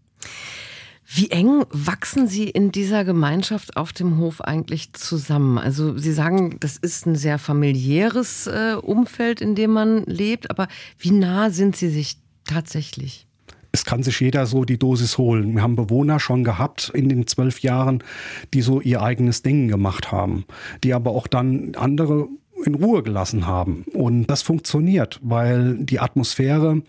Wie 1.11 1.31
eng 1.31 1.65
wachsen 1.71 2.29
Sie 2.29 2.51
in 2.51 2.71
dieser 2.71 3.03
Gemeinschaft 3.03 3.79
auf 3.79 3.95
dem 3.95 4.19
Hof 4.19 4.43
eigentlich 4.43 4.93
zusammen? 4.93 5.57
Also 5.57 5.97
Sie 5.97 6.13
sagen, 6.13 6.59
das 6.61 6.77
ist 6.77 7.07
ein 7.07 7.17
sehr 7.17 7.39
familiäres 7.39 8.47
äh, 8.47 8.75
Umfeld, 8.75 9.41
in 9.41 9.55
dem 9.55 9.71
man 9.71 10.05
lebt, 10.05 10.51
aber 10.51 10.69
wie 10.99 11.13
nah 11.13 11.49
sind 11.49 11.77
Sie 11.77 11.89
sich 11.89 12.19
tatsächlich? 12.45 13.27
Es 13.73 13.87
kann 13.87 14.03
sich 14.03 14.21
jeder 14.21 14.45
so 14.45 14.67
die 14.67 14.79
Dosis 14.79 15.17
holen. 15.17 15.55
Wir 15.55 15.63
haben 15.63 15.77
Bewohner 15.77 16.21
schon 16.21 16.45
gehabt 16.45 16.91
in 16.95 17.09
den 17.09 17.27
zwölf 17.27 17.61
Jahren, 17.61 18.05
die 18.53 18.61
so 18.61 18.83
ihr 18.83 19.01
eigenes 19.01 19.43
Ding 19.43 19.69
gemacht 19.69 20.13
haben, 20.13 20.45
die 20.85 20.93
aber 20.93 21.13
auch 21.13 21.27
dann 21.27 21.75
andere 21.75 22.29
in 22.65 22.75
Ruhe 22.75 23.03
gelassen 23.03 23.47
haben. 23.47 23.85
Und 23.93 24.27
das 24.27 24.43
funktioniert, 24.43 25.21
weil 25.23 25.79
die 25.79 26.01
Atmosphäre 26.01 26.83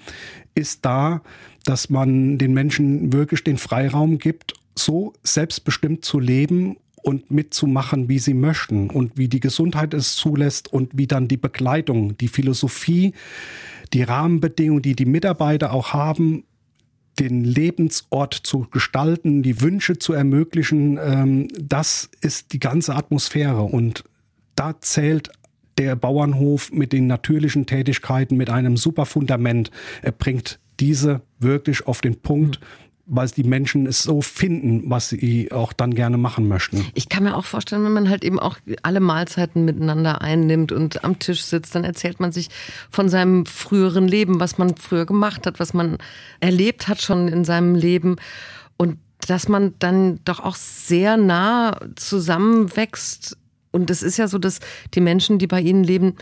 ist 0.56 0.86
da, 0.86 1.22
dass 1.66 1.90
man 1.90 2.38
den 2.38 2.54
Menschen 2.54 3.14
wirklich 3.14 3.44
den 3.44 3.58
Freiraum 3.58 4.18
gibt, 4.18 4.54
so 4.76 5.14
selbstbestimmt 5.24 6.06
zu 6.06 6.20
leben 6.20 6.78
und 7.02 7.32
mitzumachen, 7.32 8.10
wie 8.10 8.20
sie 8.20 8.34
möchten 8.34 8.90
und 8.90 9.18
wie 9.18 9.28
die 9.28 9.40
Gesundheit 9.40 9.94
es 9.94 10.16
zulässt 10.16 10.72
und 10.72 10.98
wie 10.98 11.08
dann 11.08 11.28
die 11.28 11.38
Begleitung, 11.38 12.18
die 12.18 12.28
Philosophie, 12.28 13.14
die 13.94 14.04
Rahmenbedingungen, 14.04 14.82
die 14.82 14.96
die 14.96 15.06
Mitarbeiter 15.06 15.74
auch 15.74 15.94
haben, 15.94 16.44
den 17.20 17.44
Lebensort 17.44 18.34
zu 18.34 18.68
gestalten, 18.72 19.44
die 19.44 19.62
Wünsche 19.62 20.00
zu 20.00 20.14
ermöglichen, 20.14 20.98
ähm, 21.02 21.48
das 21.60 22.10
ist 22.22 22.54
die 22.54 22.60
ganze 22.60 22.96
Atmosphäre 22.96 23.64
und 23.64 24.04
da 24.56 24.80
zählt 24.82 25.32
der 25.80 25.96
Bauernhof 25.96 26.72
mit 26.72 26.92
den 26.92 27.08
natürlichen 27.08 27.66
Tätigkeiten, 27.66 28.36
mit 28.36 28.50
einem 28.50 28.76
super 28.78 29.06
Fundament. 29.06 29.72
Er 30.02 30.12
bringt 30.12 30.60
diese 30.80 31.22
wirklich 31.40 31.88
auf 31.88 32.02
den 32.02 32.20
Punkt, 32.20 32.60
weil 33.06 33.28
die 33.30 33.44
Menschen 33.44 33.88
es 33.88 34.04
so 34.04 34.22
finden, 34.22 34.84
was 34.90 35.10
sie 35.10 35.52
auch 35.52 35.74
dann 35.74 35.96
gerne 35.96 36.18
machen 36.18 36.48
möchten. 36.48 36.86
Ich 36.94 37.10
kann 37.10 37.24
mir 37.24 37.36
auch 37.36 37.46
vorstellen, 37.46 37.84
wenn 37.86 37.94
man 37.94 38.10
halt 38.10 38.24
eben 38.24 38.40
auch 38.40 38.58
alle 38.84 39.00
Mahlzeiten 39.00 39.66
miteinander 39.66 40.22
einnimmt 40.22 40.72
und 40.72 41.04
am 41.04 41.18
Tisch 41.18 41.44
sitzt, 41.44 41.74
dann 41.74 41.86
erzählt 41.86 42.20
man 42.20 42.32
sich 42.34 42.50
von 42.92 43.10
seinem 43.10 43.46
früheren 43.46 44.08
Leben, 44.08 44.40
was 44.40 44.58
man 44.58 44.76
früher 44.76 45.06
gemacht 45.06 45.48
hat, 45.48 45.60
was 45.60 45.74
man 45.74 45.98
erlebt 46.42 46.88
hat 46.90 47.02
schon 47.02 47.30
in 47.30 47.46
seinem 47.46 47.74
Leben 47.74 48.18
und 48.78 48.98
dass 49.28 49.48
man 49.48 49.74
dann 49.80 50.20
doch 50.26 50.42
auch 50.42 50.56
sehr 50.56 51.18
nah 51.18 51.80
zusammenwächst. 51.96 53.38
Und 53.72 53.90
es 53.90 54.02
ist 54.04 54.18
ja 54.18 54.28
so, 54.28 54.38
dass 54.38 54.60
die 54.94 55.02
Menschen, 55.02 55.40
die 55.40 55.48
bei 55.48 55.62
Ihnen 55.62 55.84
leben, 55.84 56.16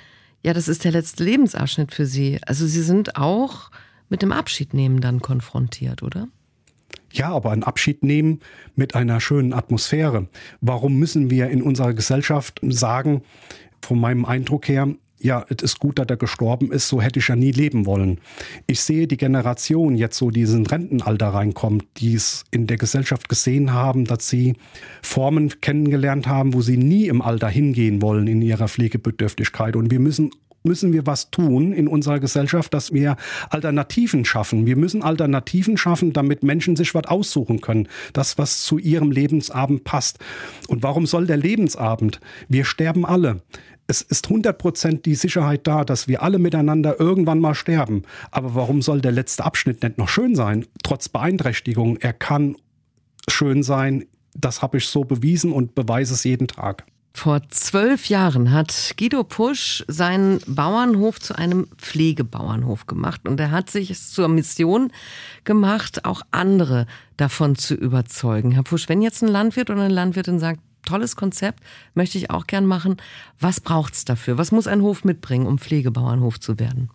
ja, 0.43 0.53
das 0.53 0.67
ist 0.67 0.83
der 0.83 0.91
letzte 0.91 1.23
Lebensabschnitt 1.23 1.93
für 1.93 2.05
Sie. 2.05 2.39
Also 2.45 2.67
Sie 2.67 2.81
sind 2.81 3.15
auch 3.15 3.71
mit 4.09 4.21
dem 4.21 4.31
Abschiednehmen 4.31 5.01
dann 5.01 5.21
konfrontiert, 5.21 6.03
oder? 6.03 6.27
Ja, 7.11 7.29
aber 7.29 7.51
ein 7.51 7.63
Abschied 7.63 8.03
nehmen 8.03 8.41
mit 8.75 8.95
einer 8.95 9.19
schönen 9.19 9.53
Atmosphäre. 9.53 10.27
Warum 10.61 10.97
müssen 10.97 11.29
wir 11.29 11.49
in 11.49 11.61
unserer 11.61 11.93
Gesellschaft 11.93 12.59
sagen, 12.63 13.23
von 13.81 13.99
meinem 13.99 14.25
Eindruck 14.25 14.67
her, 14.67 14.93
ja, 15.19 15.45
es 15.49 15.63
ist 15.63 15.79
gut, 15.79 15.99
dass 15.99 16.07
er 16.09 16.17
gestorben 16.17 16.71
ist, 16.71 16.87
so 16.87 17.01
hätte 17.01 17.19
ich 17.19 17.27
ja 17.27 17.35
nie 17.35 17.51
leben 17.51 17.85
wollen. 17.85 18.19
Ich 18.67 18.81
sehe 18.81 19.07
die 19.07 19.17
Generation 19.17 19.95
jetzt 19.95 20.17
so, 20.17 20.29
die 20.29 20.41
in 20.41 20.65
Rentenalter 20.65 21.29
reinkommt, 21.29 21.85
die 21.97 22.13
es 22.13 22.45
in 22.51 22.67
der 22.67 22.77
Gesellschaft 22.77 23.27
gesehen 23.29 23.73
haben, 23.73 24.05
dass 24.05 24.29
sie 24.29 24.55
Formen 25.01 25.59
kennengelernt 25.61 26.27
haben, 26.27 26.53
wo 26.53 26.61
sie 26.61 26.77
nie 26.77 27.07
im 27.07 27.21
Alter 27.21 27.49
hingehen 27.49 28.01
wollen 28.01 28.27
in 28.27 28.41
ihrer 28.41 28.67
Pflegebedürftigkeit. 28.67 29.75
Und 29.75 29.91
wir 29.91 29.99
müssen 29.99 30.31
müssen 30.63 30.93
wir 30.93 31.05
was 31.05 31.31
tun 31.31 31.71
in 31.71 31.87
unserer 31.87 32.19
Gesellschaft, 32.19 32.73
dass 32.73 32.91
wir 32.91 33.15
Alternativen 33.49 34.25
schaffen. 34.25 34.65
Wir 34.65 34.75
müssen 34.75 35.01
Alternativen 35.01 35.77
schaffen, 35.77 36.13
damit 36.13 36.43
Menschen 36.43 36.75
sich 36.75 36.93
was 36.93 37.05
aussuchen 37.05 37.61
können. 37.61 37.87
Das, 38.13 38.37
was 38.37 38.63
zu 38.63 38.77
ihrem 38.77 39.11
Lebensabend 39.11 39.83
passt. 39.85 40.19
Und 40.67 40.83
warum 40.83 41.05
soll 41.05 41.25
der 41.25 41.37
Lebensabend? 41.37 42.19
Wir 42.49 42.65
sterben 42.65 43.05
alle 43.05 43.41
es 43.87 44.01
ist 44.01 44.27
100% 44.27 45.01
die 45.01 45.15
Sicherheit 45.15 45.65
da, 45.65 45.85
dass 45.85 46.07
wir 46.09 46.21
alle 46.21 46.39
miteinander 46.39 46.99
irgendwann 46.99 47.39
mal 47.39 47.55
sterben. 47.55 48.03
Aber 48.31 48.53
warum 48.53 48.81
soll 48.81 48.99
der 48.99 49.13
letzte 49.13 49.45
Abschnitt 49.45 49.81
nicht 49.81 49.97
noch 49.97 50.09
schön 50.09 50.35
sein? 50.35 50.65
Trotz 50.83 51.07
Beeinträchtigung. 51.07 51.97
Er 51.97 52.13
kann 52.13 52.57
schön 53.29 53.63
sein. 53.63 54.05
Das 54.35 54.61
habe 54.61 54.77
ich 54.77 54.87
so 54.87 55.05
bewiesen 55.05 55.53
und 55.53 55.73
beweise 55.73 56.13
es 56.13 56.25
jeden 56.25 56.47
Tag. 56.47 56.85
Vor 57.13 57.41
zwölf 57.49 58.09
Jahren 58.09 58.51
hat 58.51 58.93
Guido 58.99 59.23
Pusch 59.23 59.83
seinen 59.87 60.39
Bauernhof 60.45 61.19
zu 61.19 61.35
einem 61.35 61.67
Pflegebauernhof 61.77 62.85
gemacht 62.85 63.27
und 63.27 63.39
er 63.39 63.49
hat 63.49 63.71
sich 63.71 63.89
es 63.89 64.11
zur 64.11 64.27
Mission 64.27 64.91
gemacht, 65.43 66.05
auch 66.05 66.21
andere 66.29 66.85
davon 67.15 67.55
zu 67.55 67.73
überzeugen. 67.73 68.51
Herr 68.51 68.61
Pusch, 68.61 68.87
wenn 68.87 69.01
jetzt 69.01 69.23
ein 69.23 69.29
Landwirt 69.29 69.71
oder 69.71 69.81
eine 69.81 69.93
Landwirtin 69.93 70.37
sagt, 70.37 70.59
tolles 70.87 71.15
Konzept, 71.15 71.63
möchte 71.93 72.17
ich 72.17 72.31
auch 72.31 72.47
gern 72.47 72.65
machen. 72.65 72.97
Was 73.39 73.59
braucht's 73.59 74.05
dafür? 74.05 74.37
Was 74.37 74.51
muss 74.51 74.67
ein 74.67 74.81
Hof 74.81 75.03
mitbringen, 75.03 75.45
um 75.45 75.59
Pflegebauernhof 75.59 76.39
zu 76.39 76.59
werden? 76.59 76.89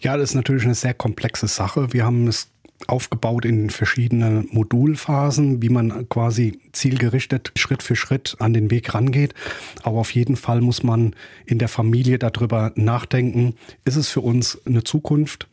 Ja, 0.00 0.16
das 0.16 0.30
ist 0.30 0.34
natürlich 0.34 0.64
eine 0.64 0.74
sehr 0.74 0.94
komplexe 0.94 1.46
Sache. 1.46 1.92
Wir 1.92 2.04
haben 2.04 2.28
es 2.28 2.50
aufgebaut 2.88 3.44
in 3.44 3.70
verschiedene 3.70 4.44
Modulphasen, 4.50 5.62
wie 5.62 5.68
man 5.68 6.08
quasi 6.08 6.58
zielgerichtet 6.72 7.52
Schritt 7.56 7.82
für 7.82 7.96
Schritt 7.96 8.36
an 8.38 8.52
den 8.52 8.70
Weg 8.70 8.94
rangeht. 8.94 9.34
Aber 9.82 9.98
auf 9.98 10.12
jeden 10.12 10.36
Fall 10.36 10.60
muss 10.60 10.82
man 10.82 11.14
in 11.46 11.58
der 11.58 11.68
Familie 11.68 12.18
darüber 12.18 12.72
nachdenken, 12.74 13.54
ist 13.84 13.96
es 13.96 14.08
für 14.08 14.20
uns 14.20 14.60
eine 14.66 14.84
Zukunft? 14.84 15.48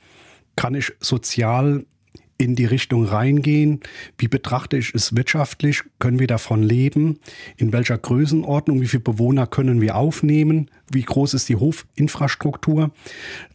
Kann 0.56 0.76
ich 0.76 0.94
sozial 1.00 1.86
in 2.39 2.56
die 2.56 2.65
Richtung 2.65 3.06
reingehen? 3.06 3.82
Wie 4.17 4.28
betrachte 4.28 4.78
ich 4.78 4.95
es 4.95 5.15
wirtschaftlich? 5.15 5.84
Können 5.99 6.17
wir 6.17 6.28
davon 6.28 6.63
leben? 6.63 7.19
In 7.58 7.71
welcher 7.71 7.97
Größenordnung? 7.97 8.82
Wie 8.82 8.88
viele 8.88 9.04
Bewohner 9.04 9.45
können 9.45 9.82
wir 9.82 9.95
aufnehmen? 9.95 10.71
Wie 10.89 11.04
groß 11.04 11.36
ist 11.36 11.49
die 11.49 11.58
Hofinfrastruktur? 11.58 12.91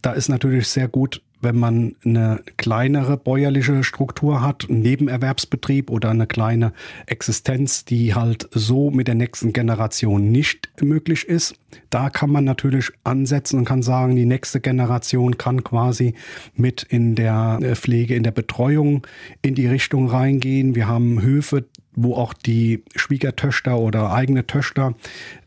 Da 0.01 0.13
ist 0.13 0.29
natürlich 0.29 0.67
sehr 0.67 0.87
gut 0.87 1.21
wenn 1.45 1.55
man 1.55 1.95
eine 2.03 2.41
kleinere 2.57 3.15
bäuerliche 3.15 3.83
Struktur 3.83 4.41
hat, 4.41 4.69
einen 4.69 4.81
Nebenerwerbsbetrieb 4.81 5.89
oder 5.89 6.09
eine 6.09 6.27
kleine 6.27 6.73
Existenz, 7.05 7.85
die 7.85 8.13
halt 8.13 8.49
so 8.51 8.91
mit 8.91 9.07
der 9.07 9.15
nächsten 9.15 9.53
Generation 9.53 10.31
nicht 10.31 10.69
möglich 10.81 11.29
ist. 11.29 11.55
Da 11.89 12.09
kann 12.09 12.29
man 12.29 12.43
natürlich 12.43 12.91
ansetzen 13.03 13.59
und 13.59 13.65
kann 13.65 13.83
sagen, 13.83 14.15
die 14.15 14.25
nächste 14.25 14.59
Generation 14.59 15.37
kann 15.37 15.63
quasi 15.63 16.15
mit 16.55 16.83
in 16.83 17.15
der 17.15 17.59
Pflege, 17.75 18.15
in 18.15 18.23
der 18.23 18.31
Betreuung 18.31 19.05
in 19.41 19.55
die 19.55 19.67
Richtung 19.67 20.09
reingehen. 20.09 20.75
Wir 20.75 20.87
haben 20.87 21.21
Höfe, 21.21 21.65
wo 21.95 22.15
auch 22.15 22.33
die 22.33 22.83
Schwiegertöchter 22.95 23.77
oder 23.77 24.11
eigene 24.11 24.45
Töchter 24.47 24.93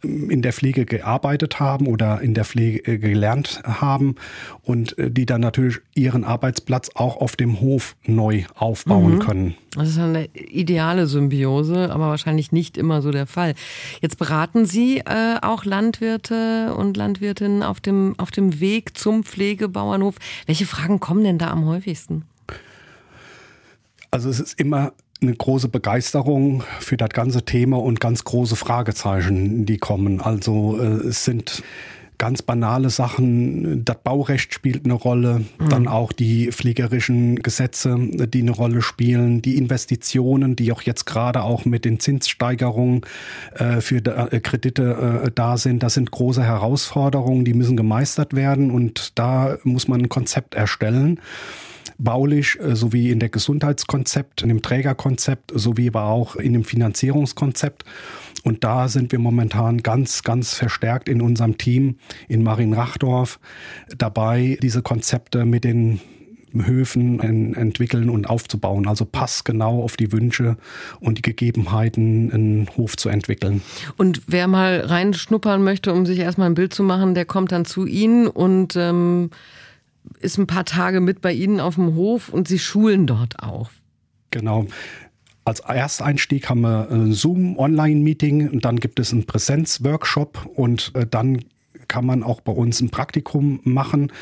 ähm, 0.03 0.31
in 0.31 0.43
der 0.43 0.53
Pflege 0.53 0.85
gearbeitet 0.85 1.61
haben 1.61 1.87
oder 1.87 2.21
in 2.21 2.35
der 2.35 2.45
Pflege 2.45 2.79
äh, 2.93 2.99
gelernt 2.99 3.61
haben 3.65 4.17
und 4.63 4.99
äh, 4.99 5.11
die 5.11 5.27
dann 5.27 5.41
natürlich 5.41 5.79
ihren 5.95 6.25
Arbeitsplatz 6.25 6.91
auch 6.95 7.17
auf 7.17 7.37
dem 7.37 7.61
Hof 7.61 7.97
neu 8.05 8.45
aufbauen 8.55 9.17
mhm. 9.17 9.19
können. 9.21 9.55
Das 9.73 9.91
ist 9.91 9.99
eine 9.99 10.27
ideale 10.35 11.07
Symbiose, 11.07 11.91
aber 11.93 12.09
wahrscheinlich 12.09 12.53
nicht 12.53 12.77
immer 12.77 13.03
so 13.03 13.11
der 13.11 13.27
Fall. 13.27 13.55
Jetzt 14.01 14.19
beraten 14.19 14.65
Sie 14.65 14.99
äh, 14.99 15.39
auch 15.43 15.65
Landwirte 15.65 16.75
und 16.75 16.97
Landwirtinnen 16.97 17.63
auf 17.63 17.81
dem, 17.81 18.15
auf 18.19 18.31
dem 18.31 18.61
Weg 18.61 18.97
zum 18.97 19.25
Pflegebauernhof. 19.25 20.17
Welche 20.47 20.67
Fragen 20.67 21.01
kommen 21.01 21.23
denn 21.23 21.39
da 21.39 21.51
am 21.51 21.67
häufigsten? 21.67 22.25
Also 24.11 24.31
es 24.31 24.41
ist 24.41 24.59
immer 24.59 24.93
eine 25.21 25.35
große 25.35 25.69
Begeisterung 25.69 26.63
für 26.81 26.97
das 26.97 27.11
ganze 27.11 27.45
Thema 27.45 27.79
und 27.79 28.01
ganz 28.01 28.25
große 28.25 28.57
Fragezeichen, 28.57 29.67
die 29.67 29.79
kommen. 29.79 30.21
Also 30.21 30.79
äh, 30.81 31.09
es 31.09 31.25
sind 31.25 31.63
ganz 32.19 32.43
banale 32.43 32.91
Sachen. 32.91 33.85
Das 33.85 33.97
Baurecht 34.03 34.53
spielt 34.53 34.85
eine 34.85 34.95
Rolle, 34.95 35.45
mhm. 35.59 35.69
dann 35.69 35.89
auch 35.89 36.13
die 36.13 36.51
fliegerischen 36.53 37.37
Gesetze, 37.37 37.97
die 37.99 38.43
eine 38.43 38.51
Rolle 38.51 38.83
spielen, 38.83 39.41
die 39.41 39.57
Investitionen, 39.57 40.57
die 40.57 40.73
auch 40.73 40.83
jetzt 40.83 41.07
gerade 41.07 41.43
auch 41.43 41.65
mit 41.65 41.85
den 41.85 42.01
Zinssteigerungen 42.01 43.03
äh, 43.55 43.81
für 43.81 44.03
da, 44.03 44.27
äh, 44.27 44.41
Kredite 44.41 45.23
äh, 45.25 45.31
da 45.33 45.57
sind. 45.57 45.83
Das 45.83 45.95
sind 45.95 46.11
große 46.11 46.43
Herausforderungen, 46.43 47.45
die 47.45 47.55
müssen 47.55 47.77
gemeistert 47.77 48.35
werden 48.35 48.71
und 48.71 49.19
da 49.19 49.57
muss 49.63 49.89
man 49.89 50.03
ein 50.03 50.09
Konzept 50.09 50.55
erstellen 50.55 51.21
baulich 51.99 52.59
äh, 52.61 52.75
sowie 52.75 53.11
in 53.11 53.19
der 53.19 53.29
Gesundheitskonzept, 53.29 54.43
in 54.43 54.49
dem 54.49 54.63
Trägerkonzept, 54.63 55.53
sowie 55.55 55.89
aber 55.89 56.05
auch 56.05 56.37
in 56.37 56.53
dem 56.53 56.65
Finanzierungskonzept. 56.65 57.85
Und 58.45 58.65
da 58.65 58.89
sind 58.89 59.13
wir 59.13 59.19
momentan 59.19 59.79
ganz, 59.83 60.23
ganz 60.23 60.55
verstärkt 60.55 61.09
in 61.09 61.21
unserem 61.21 61.59
Team 61.59 61.97
in 62.29 62.43
Marienrachdorf 62.43 63.41
dabei, 63.97 64.59
diese 64.63 64.81
Konzepte 64.81 65.45
mit 65.45 65.65
den 65.65 66.01
Höfen 66.55 67.21
entwickeln 67.55 68.09
und 68.09 68.31
aufzubauen. 68.31 68.89
Also 68.89 69.05
passgenau 69.05 69.83
auf 69.83 69.97
die 69.97 70.13
Wünsche 70.13 70.57
und 71.01 71.19
die 71.19 71.23
Gegebenheiten, 71.23 72.33
einen 72.33 72.69
Hof 72.77 72.97
zu 72.97 73.09
entwickeln. 73.09 73.61
Und 73.97 74.23
wer 74.27 74.49
mal 74.49 74.81
reinschnuppern 74.81 75.63
möchte, 75.63 75.93
um 75.93 76.07
sich 76.07 76.21
erstmal 76.21 76.49
ein 76.49 76.55
Bild 76.55 76.73
zu 76.73 76.83
machen, 76.83 77.15
der 77.15 77.27
kommt 77.27 77.53
dann 77.53 77.65
zu 77.65 77.87
Ihnen 77.87 78.29
und 78.29 78.77
ähm, 78.77 79.31
ist 80.21 80.39
ein 80.39 80.47
paar 80.47 80.65
Tage 80.65 81.01
mit 81.01 81.21
bei 81.21 81.33
Ihnen 81.33 81.61
auf 81.61 81.77
dem 81.77 81.95
Hof 81.95 82.29
und 82.29 82.49
Sie 82.49 82.59
schulen 82.59 83.07
dort 83.07 83.43
auch. 83.43 83.71
Genau. 84.31 84.67
Als 85.45 85.61
Ersteinstieg 85.61 86.49
haben 86.51 86.61
wir 86.61 86.91
ein 86.91 87.13
Zoom-Online-Meeting 87.13 88.51
und 88.51 88.65
dann 88.65 88.81
gibt 88.81 89.01
es 89.01 89.13
einen 89.13 89.25
Präsenz-Workshop 89.25 90.47
und 90.55 90.93
äh, 90.95 91.07
dann 91.07 91.41
kann 91.89 92.05
man 92.05 92.23
auch 92.23 92.43
bei 92.43 92.53
uns 92.53 92.81
ein 92.81 92.91
Praktikum 92.91 93.61
machen. 93.65 94.13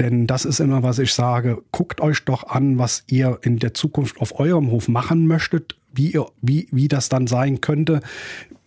Denn 0.00 0.26
das 0.26 0.44
ist 0.44 0.58
immer, 0.58 0.82
was 0.82 0.98
ich 0.98 1.14
sage. 1.14 1.62
Guckt 1.70 2.00
euch 2.00 2.24
doch 2.24 2.48
an, 2.48 2.78
was 2.78 3.04
ihr 3.06 3.38
in 3.42 3.60
der 3.60 3.74
Zukunft 3.74 4.20
auf 4.20 4.38
eurem 4.40 4.70
Hof 4.72 4.88
machen 4.88 5.26
möchtet, 5.26 5.76
wie, 5.94 6.10
ihr, 6.10 6.26
wie, 6.40 6.66
wie 6.72 6.88
das 6.88 7.08
dann 7.08 7.28
sein 7.28 7.60
könnte, 7.60 8.00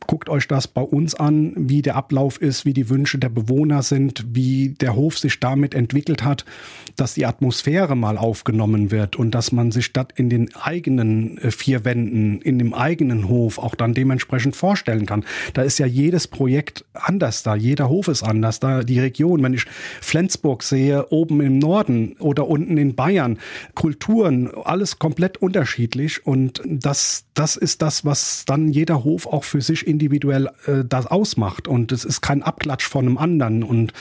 Guckt 0.07 0.29
euch 0.29 0.47
das 0.47 0.67
bei 0.67 0.81
uns 0.81 1.15
an, 1.15 1.53
wie 1.55 1.81
der 1.81 1.95
Ablauf 1.95 2.39
ist, 2.39 2.65
wie 2.65 2.73
die 2.73 2.89
Wünsche 2.89 3.17
der 3.17 3.29
Bewohner 3.29 3.81
sind, 3.81 4.25
wie 4.33 4.69
der 4.69 4.95
Hof 4.95 5.17
sich 5.17 5.39
damit 5.39 5.73
entwickelt 5.73 6.23
hat, 6.23 6.45
dass 6.95 7.15
die 7.15 7.25
Atmosphäre 7.25 7.95
mal 7.95 8.17
aufgenommen 8.17 8.91
wird 8.91 9.15
und 9.15 9.31
dass 9.31 9.51
man 9.51 9.71
sich 9.71 9.93
das 9.93 10.07
in 10.15 10.29
den 10.29 10.53
eigenen 10.55 11.37
äh, 11.39 11.51
vier 11.51 11.85
Wänden, 11.85 12.41
in 12.41 12.59
dem 12.59 12.73
eigenen 12.73 13.27
Hof 13.27 13.57
auch 13.57 13.75
dann 13.75 13.93
dementsprechend 13.93 14.55
vorstellen 14.55 15.05
kann. 15.05 15.25
Da 15.53 15.63
ist 15.63 15.79
ja 15.79 15.85
jedes 15.85 16.27
Projekt 16.27 16.85
anders 16.93 17.43
da, 17.43 17.55
jeder 17.55 17.89
Hof 17.89 18.07
ist 18.07 18.23
anders 18.23 18.59
da, 18.59 18.83
die 18.83 18.99
Region, 18.99 19.41
wenn 19.41 19.53
ich 19.53 19.65
Flensburg 20.01 20.63
sehe, 20.63 21.07
oben 21.09 21.41
im 21.41 21.57
Norden 21.57 22.15
oder 22.19 22.47
unten 22.47 22.77
in 22.77 22.95
Bayern, 22.95 23.39
Kulturen, 23.73 24.51
alles 24.63 24.99
komplett 24.99 25.37
unterschiedlich 25.37 26.25
und 26.25 26.61
das, 26.65 27.25
das 27.33 27.55
ist 27.55 27.81
das, 27.81 28.05
was 28.05 28.45
dann 28.45 28.69
jeder 28.69 29.03
Hof 29.03 29.25
auch 29.27 29.43
für 29.43 29.61
sich 29.61 29.85
in 29.87 29.94
individuell 29.95 30.49
äh, 30.67 30.83
das 30.87 31.07
ausmacht 31.07 31.67
und 31.67 31.91
es 31.91 32.03
ist 32.05 32.21
kein 32.21 32.43
Abklatsch 32.43 32.87
von 32.87 33.05
einem 33.05 33.17
anderen 33.17 33.63
und 33.63 33.93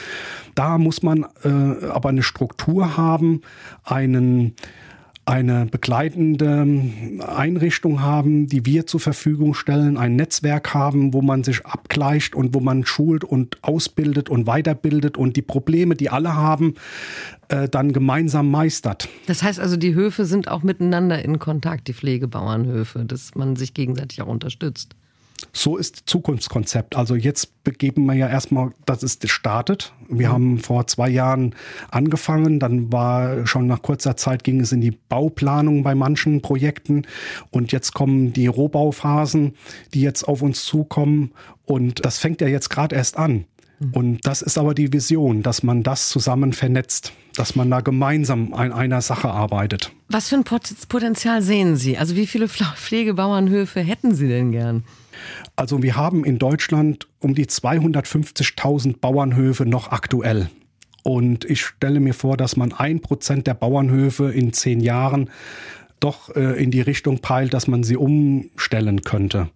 da 0.55 0.79
muss 0.79 1.03
man 1.03 1.25
äh, 1.45 1.87
aber 1.89 2.09
eine 2.09 2.23
Struktur 2.23 2.97
haben, 2.97 3.43
einen 3.85 4.55
eine 5.27 5.65
begleitende 5.65 6.67
Einrichtung 7.21 8.03
haben, 8.03 8.47
die 8.47 8.67
wir 8.67 8.87
zur 8.87 9.01
Verfügung 9.01 9.55
stellen, 9.55 9.97
ein 9.97 10.17
Netzwerk 10.17 10.75
haben, 10.75 11.15
wo 11.15 11.23
man 11.23 11.43
sich 11.43 11.65
abgleicht 11.65 12.35
und 12.35 12.55
wo 12.55 12.61
man 12.61 12.85
schult 12.85 13.25
und 13.25 13.57
ausbildet 13.63 14.29
und 14.29 14.47
weiterbildet 14.47 15.17
und 15.17 15.37
die 15.37 15.43
Probleme, 15.43 15.95
die 15.95 16.11
alle 16.11 16.35
haben, 16.35 16.75
äh, 17.49 17.69
dann 17.71 17.93
gemeinsam 17.93 18.51
meistert. 18.51 19.09
Das 19.27 19.43
heißt 19.43 19.61
also, 19.61 19.77
die 19.77 19.95
Höfe 19.95 20.27
sind 20.27 20.49
auch 20.49 20.63
miteinander 20.63 21.25
in 21.25 21.39
Kontakt, 21.39 21.89
die 21.89 21.95
Pflegebauernhöfe, 21.95 23.07
dass 23.07 23.35
man 23.35 23.57
sich 23.57 23.73
gegenseitig 23.73 24.21
auch 24.21 24.29
unterstützt. 24.29 24.95
So 25.53 25.77
ist 25.77 26.05
Zukunftskonzept. 26.07 26.97
Also 26.97 27.15
jetzt 27.15 27.63
begeben 27.65 28.07
wir 28.07 28.15
ja 28.15 28.29
erstmal, 28.29 28.71
dass 28.87 29.03
es 29.03 29.19
startet. 29.25 29.93
Wir 30.09 30.31
haben 30.31 30.59
vor 30.59 30.87
zwei 30.87 31.09
Jahren 31.09 31.55
angefangen, 31.91 32.61
dann 32.61 32.93
war 32.93 33.47
schon 33.47 33.67
nach 33.67 33.83
kurzer 33.83 34.17
Zeit 34.17 34.45
ging 34.45 34.61
es 34.61 34.73
in 34.73 34.81
die 34.81 34.91
Bauplanung 34.91 35.83
bei 35.83 35.95
manchen 35.95 36.43
Projekten 36.43 37.03
und 37.51 37.73
jetzt 37.73 37.95
kommen 37.95 38.33
die 38.33 38.47
Rohbauphasen, 38.47 39.55
die 39.95 40.03
jetzt 40.03 40.25
auf 40.25 40.43
uns 40.43 40.65
zukommen 40.65 41.33
und 41.65 42.05
das 42.05 42.19
fängt 42.19 42.41
ja 42.41 42.49
jetzt 42.49 42.69
gerade 42.69 42.95
erst 42.95 43.17
an. 43.17 43.47
Und 43.93 44.21
das 44.23 44.43
ist 44.43 44.57
aber 44.57 44.75
die 44.75 44.93
Vision, 44.93 45.43
dass 45.43 45.63
man 45.63 45.83
das 45.83 46.09
zusammen 46.09 46.53
vernetzt, 46.53 47.13
dass 47.35 47.57
man 47.57 47.71
da 47.71 47.81
gemeinsam 47.81 48.55
an 48.55 48.73
einer 48.73 49.01
Sache 49.01 49.29
arbeitet. 49.29 49.93
Was 50.09 50.29
für 50.29 50.37
ein 50.37 50.45
Potenzial 50.45 51.43
sehen 51.43 51.77
Sie? 51.77 51.99
Also 51.99 52.17
wie 52.17 52.27
viele 52.27 52.49
Pflegebauernhöfe 52.49 53.81
hätten 53.81 54.15
Sie 54.15 54.29
denn 54.29 54.53
gern? 54.53 54.85
Also 55.57 55.83
wir 55.83 55.97
haben 55.97 56.25
in 56.25 56.39
Deutschland 56.39 57.09
um 57.21 57.35
die 57.35 57.47
250.000 57.47 58.99
Bauernhöfe 59.01 59.67
noch 59.67 59.91
aktuell. 59.91 60.49
Und 61.03 61.45
ich 61.45 61.65
stelle 61.65 62.01
mir 62.01 62.15
vor, 62.15 62.37
dass 62.37 62.57
man 62.57 62.73
ein 62.73 63.01
Prozent 63.01 63.47
der 63.47 63.55
Bauernhöfe 63.55 64.31
in 64.33 64.53
zehn 64.53 64.81
Jahren 64.81 65.31
doch 66.01 66.35
äh, 66.35 66.63
in 66.63 66.71
die 66.71 66.81
Richtung 66.81 67.19
peilt, 67.19 67.55
dass 67.55 67.67
man 67.67 67.83
sie 67.83 67.97
umstellen 67.97 69.03
könnte. 69.03 69.51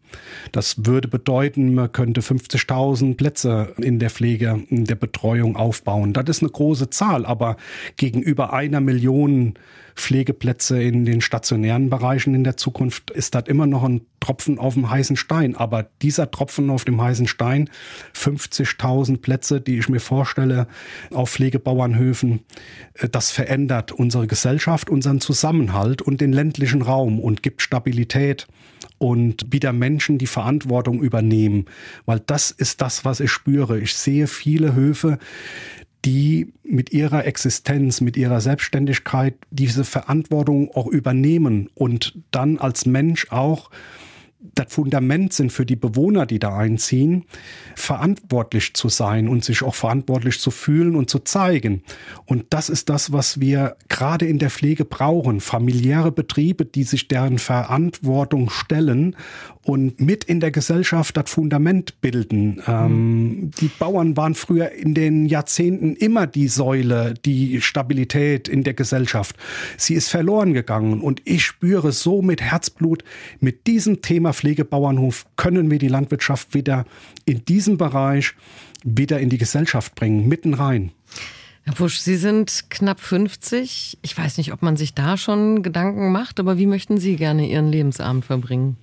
Das 0.53 0.87
würde 0.87 1.09
bedeuten, 1.09 1.75
man 1.75 1.93
könnte 1.93 2.21
50.000 2.21 3.17
Plätze 3.17 3.75
in 3.79 3.99
der 3.99 4.11
Pflege, 4.11 4.63
in 4.69 4.85
der 4.85 4.95
Betreuung 4.95 5.57
aufbauen. 5.57 6.13
Das 6.13 6.29
ist 6.29 6.43
eine 6.43 6.51
große 6.51 6.91
Zahl, 6.91 7.27
aber 7.27 7.57
gegenüber 7.97 8.53
einer 8.53 8.81
Million 8.81 9.55
Pflegeplätze 9.99 10.81
in 10.81 11.05
den 11.05 11.21
stationären 11.21 11.91
Bereichen 11.91 12.35
in 12.35 12.45
der 12.45 12.57
Zukunft 12.57 13.11
ist 13.11 13.35
das 13.35 13.45
immer 13.49 13.67
noch 13.67 13.83
ein 13.83 14.03
Tropfen 14.21 14.59
auf 14.59 14.75
dem 14.75 14.89
heißen 14.89 15.17
Stein. 15.17 15.57
Aber 15.57 15.89
dieser 16.03 16.31
Tropfen 16.31 16.71
auf 16.71 16.85
dem 16.85 17.01
heißen 17.01 17.27
Stein, 17.27 17.69
50.000 18.15 19.21
Plätze, 19.21 19.61
die 19.61 19.79
ich 19.79 19.89
mir 19.89 20.01
vorstelle 20.01 20.69
auf 21.11 21.31
Pflegebauernhöfen, 21.31 22.41
äh, 22.95 23.09
das 23.09 23.31
verändert 23.31 23.93
unsere 23.93 24.27
Gesellschaft, 24.27 24.89
unseren 24.89 25.21
Zusammenhalt 25.21 26.01
und 26.01 26.21
den 26.21 26.33
ländlichen 26.33 26.83
Raum 26.83 27.19
und 27.19 27.43
gibt 27.43 27.61
Stabilität 27.61 28.47
und 28.99 29.53
wieder 29.53 29.73
Menschen 29.73 30.19
die 30.19 30.27
Verantwortung 30.27 31.01
übernehmen, 31.03 31.67
weil 32.07 32.21
das 32.21 32.51
ist 32.51 32.81
das, 32.81 33.05
was 33.05 33.21
ich 33.21 33.31
spüre. 33.31 33.79
Ich 33.79 33.95
sehe 33.95 34.27
viele 34.27 34.75
Höfe, 34.75 35.19
die 36.05 36.53
mit 36.63 36.93
ihrer 36.93 37.25
Existenz, 37.27 38.01
mit 38.01 38.17
ihrer 38.17 38.41
Selbstständigkeit 38.41 39.35
diese 39.51 39.85
Verantwortung 39.85 40.71
auch 40.75 40.87
übernehmen 40.87 41.71
und 41.75 42.19
dann 42.31 42.59
als 42.59 42.87
Mensch 42.87 43.31
auch 43.31 43.71
das 44.41 44.73
Fundament 44.73 45.33
sind 45.33 45.51
für 45.53 45.67
die 45.67 45.77
Bewohner, 45.77 46.25
die 46.25 46.39
da 46.39 46.57
einziehen, 46.57 47.25
verantwortlich 47.75 48.75
zu 48.75 48.89
sein 48.89 49.29
und 49.29 49.45
sich 49.45 49.63
auch 49.63 49.75
verantwortlich 49.75 50.39
zu 50.39 50.53
fühlen 50.53 50.95
und 50.95 51.11
zu 51.11 51.19
zeigen. 51.19 51.83
Und 52.25 52.47
das 52.51 52.69
ist 52.69 52.89
das, 52.89 53.13
was 53.13 53.41
wir 53.41 53.77
gerade 53.89 54.27
in 54.27 54.39
der 54.39 54.51
Pflege 54.51 54.85
brauchen. 54.85 55.41
Familiäre 55.41 56.13
Betriebe, 56.13 56.65
die 56.65 56.85
sich 56.85 57.09
deren 57.09 57.39
Verantwortung 57.39 58.51
stellen 58.51 59.17
und 59.69 60.01
mit 60.01 60.25
in 60.25 60.41
der 60.41 60.51
Gesellschaft 60.51 61.15
das 61.19 61.31
Fundament 61.31 62.01
bilden. 62.01 62.63
Mhm. 62.67 63.51
die 63.61 63.69
Bauern 63.69 64.17
waren 64.17 64.35
früher 64.35 64.73
in 64.73 64.95
den 64.95 65.27
Jahrzehnten 65.27 65.95
immer 65.95 66.27
die 66.27 66.49
Säule, 66.49 67.13
die 67.25 67.61
Stabilität 67.61 68.49
in 68.49 68.65
der 68.65 68.73
Gesellschaft. 68.73 69.37
Sie 69.77 69.93
ist 69.93 70.09
verloren 70.09 70.55
gegangen 70.55 71.03
und 71.03 71.21
ich 71.27 71.45
spüre 71.45 71.93
so 71.93 72.23
mit 72.23 72.41
Herzblut, 72.41 73.05
mit 73.41 73.67
diesem 73.67 74.01
Thema 74.01 74.33
Pflegebauernhof 74.33 75.27
können 75.37 75.71
wir 75.71 75.79
die 75.79 75.89
Landwirtschaft 75.89 76.55
wieder 76.55 76.87
in 77.27 77.45
diesem 77.45 77.77
Bereich 77.77 78.35
wieder 78.85 79.21
in 79.21 79.29
die 79.29 79.39
Gesellschaft 79.39 79.95
bringen, 79.95 80.29
mitten 80.29 80.55
rein. 80.55 80.93
Herr 81.65 81.75
Pusch, 81.75 81.99
Sie 81.99 82.17
sind 82.17 82.71
knapp 82.71 83.01
50. 83.01 83.99
Ich 84.01 84.17
weiß 84.17 84.39
nicht, 84.39 84.55
ob 84.55 84.63
man 84.63 84.79
sich 84.79 84.95
da 84.95 85.19
schon 85.19 85.63
Gedanken 85.63 86.11
macht, 86.11 86.41
aber 86.41 86.57
wie 86.57 86.67
möchten 86.67 86.97
Sie 86.97 87.17
gerne 87.17 87.47
Ihren 87.47 87.71
Lebensabend 87.71 88.25
verbringen? 88.25 88.79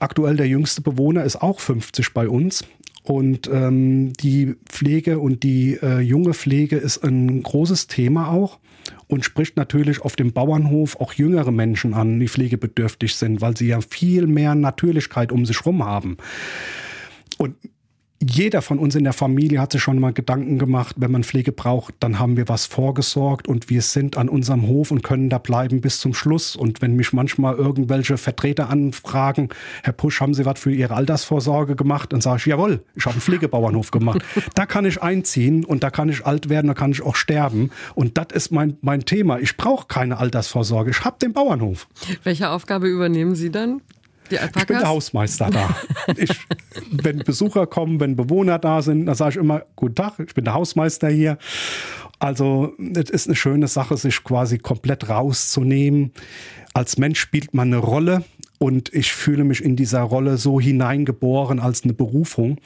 Aktuell 0.00 0.36
der 0.36 0.48
jüngste 0.48 0.80
Bewohner 0.80 1.24
ist 1.24 1.36
auch 1.36 1.60
50 1.60 2.12
bei 2.12 2.28
uns. 2.28 2.64
Und 3.02 3.48
ähm, 3.52 4.12
die 4.14 4.56
Pflege 4.68 5.20
und 5.20 5.44
die 5.44 5.78
äh, 5.80 6.00
junge 6.00 6.34
Pflege 6.34 6.76
ist 6.76 7.04
ein 7.04 7.40
großes 7.42 7.86
Thema 7.86 8.30
auch 8.30 8.58
und 9.06 9.24
spricht 9.24 9.56
natürlich 9.56 10.00
auf 10.02 10.16
dem 10.16 10.32
Bauernhof 10.32 10.96
auch 10.96 11.12
jüngere 11.12 11.52
Menschen 11.52 11.94
an, 11.94 12.18
die 12.18 12.28
pflegebedürftig 12.28 13.14
sind, 13.14 13.40
weil 13.40 13.56
sie 13.56 13.68
ja 13.68 13.80
viel 13.80 14.26
mehr 14.26 14.56
Natürlichkeit 14.56 15.30
um 15.30 15.46
sich 15.46 15.60
herum 15.60 15.84
haben. 15.84 16.16
Und 17.38 17.54
jeder 18.22 18.62
von 18.62 18.78
uns 18.78 18.94
in 18.94 19.04
der 19.04 19.12
Familie 19.12 19.60
hat 19.60 19.72
sich 19.72 19.82
schon 19.82 19.98
mal 19.98 20.12
Gedanken 20.12 20.58
gemacht, 20.58 20.96
wenn 20.98 21.10
man 21.10 21.22
Pflege 21.22 21.52
braucht, 21.52 21.94
dann 22.00 22.18
haben 22.18 22.36
wir 22.36 22.48
was 22.48 22.64
vorgesorgt 22.66 23.46
und 23.46 23.68
wir 23.68 23.82
sind 23.82 24.16
an 24.16 24.28
unserem 24.28 24.66
Hof 24.66 24.90
und 24.90 25.02
können 25.02 25.28
da 25.28 25.38
bleiben 25.38 25.80
bis 25.80 26.00
zum 26.00 26.14
Schluss. 26.14 26.56
Und 26.56 26.80
wenn 26.80 26.96
mich 26.96 27.12
manchmal 27.12 27.56
irgendwelche 27.56 28.16
Vertreter 28.16 28.70
anfragen, 28.70 29.50
Herr 29.82 29.92
Pusch, 29.92 30.20
haben 30.20 30.32
Sie 30.32 30.46
was 30.46 30.58
für 30.58 30.72
Ihre 30.72 30.94
Altersvorsorge 30.94 31.76
gemacht? 31.76 32.12
Dann 32.12 32.22
sage 32.22 32.38
ich, 32.38 32.46
jawohl, 32.46 32.82
ich 32.94 33.04
habe 33.04 33.14
einen 33.14 33.20
Pflegebauernhof 33.20 33.90
gemacht. 33.90 34.20
da 34.54 34.64
kann 34.64 34.86
ich 34.86 35.02
einziehen 35.02 35.64
und 35.64 35.82
da 35.82 35.90
kann 35.90 36.08
ich 36.08 36.24
alt 36.24 36.48
werden, 36.48 36.68
da 36.68 36.74
kann 36.74 36.92
ich 36.92 37.02
auch 37.02 37.16
sterben. 37.16 37.70
Und 37.94 38.16
das 38.16 38.28
ist 38.32 38.50
mein, 38.50 38.78
mein 38.80 39.04
Thema. 39.04 39.38
Ich 39.40 39.56
brauche 39.56 39.88
keine 39.88 40.18
Altersvorsorge. 40.18 40.90
Ich 40.90 41.04
habe 41.04 41.18
den 41.20 41.34
Bauernhof. 41.34 41.86
Welche 42.22 42.48
Aufgabe 42.48 42.88
übernehmen 42.88 43.34
Sie 43.34 43.50
dann? 43.50 43.82
Ich 44.30 44.66
bin 44.66 44.78
der 44.78 44.88
Hausmeister 44.88 45.50
da. 45.50 45.76
ich, 46.16 46.30
wenn 46.90 47.18
Besucher 47.18 47.66
kommen, 47.66 48.00
wenn 48.00 48.16
Bewohner 48.16 48.58
da 48.58 48.82
sind, 48.82 49.06
dann 49.06 49.14
sage 49.14 49.30
ich 49.30 49.36
immer, 49.36 49.62
guten 49.76 49.94
Tag, 49.94 50.14
ich 50.18 50.34
bin 50.34 50.44
der 50.44 50.54
Hausmeister 50.54 51.08
hier. 51.08 51.38
Also 52.18 52.72
es 52.94 53.10
ist 53.10 53.26
eine 53.26 53.36
schöne 53.36 53.68
Sache, 53.68 53.96
sich 53.96 54.24
quasi 54.24 54.58
komplett 54.58 55.08
rauszunehmen. 55.08 56.12
Als 56.72 56.98
Mensch 56.98 57.20
spielt 57.20 57.54
man 57.54 57.68
eine 57.68 57.78
Rolle 57.78 58.24
und 58.58 58.92
ich 58.94 59.12
fühle 59.12 59.44
mich 59.44 59.62
in 59.62 59.76
dieser 59.76 60.00
Rolle 60.00 60.38
so 60.38 60.60
hineingeboren 60.60 61.60
als 61.60 61.84
eine 61.84 61.92
Berufung. 61.92 62.58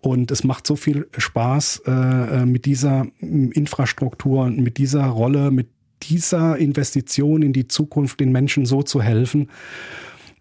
Und 0.00 0.30
es 0.30 0.44
macht 0.44 0.66
so 0.66 0.76
viel 0.76 1.08
Spaß 1.16 1.82
äh, 1.86 1.90
äh 1.90 2.46
mit 2.46 2.64
dieser 2.64 3.06
Infrastruktur 3.20 4.44
und 4.44 4.58
mit 4.58 4.78
dieser 4.78 5.04
Rolle, 5.06 5.50
mit 5.50 5.68
dieser 6.02 6.56
Investition 6.56 7.42
in 7.42 7.52
die 7.52 7.68
Zukunft 7.68 8.20
den 8.20 8.32
Menschen 8.32 8.64
so 8.64 8.82
zu 8.82 9.02
helfen 9.02 9.48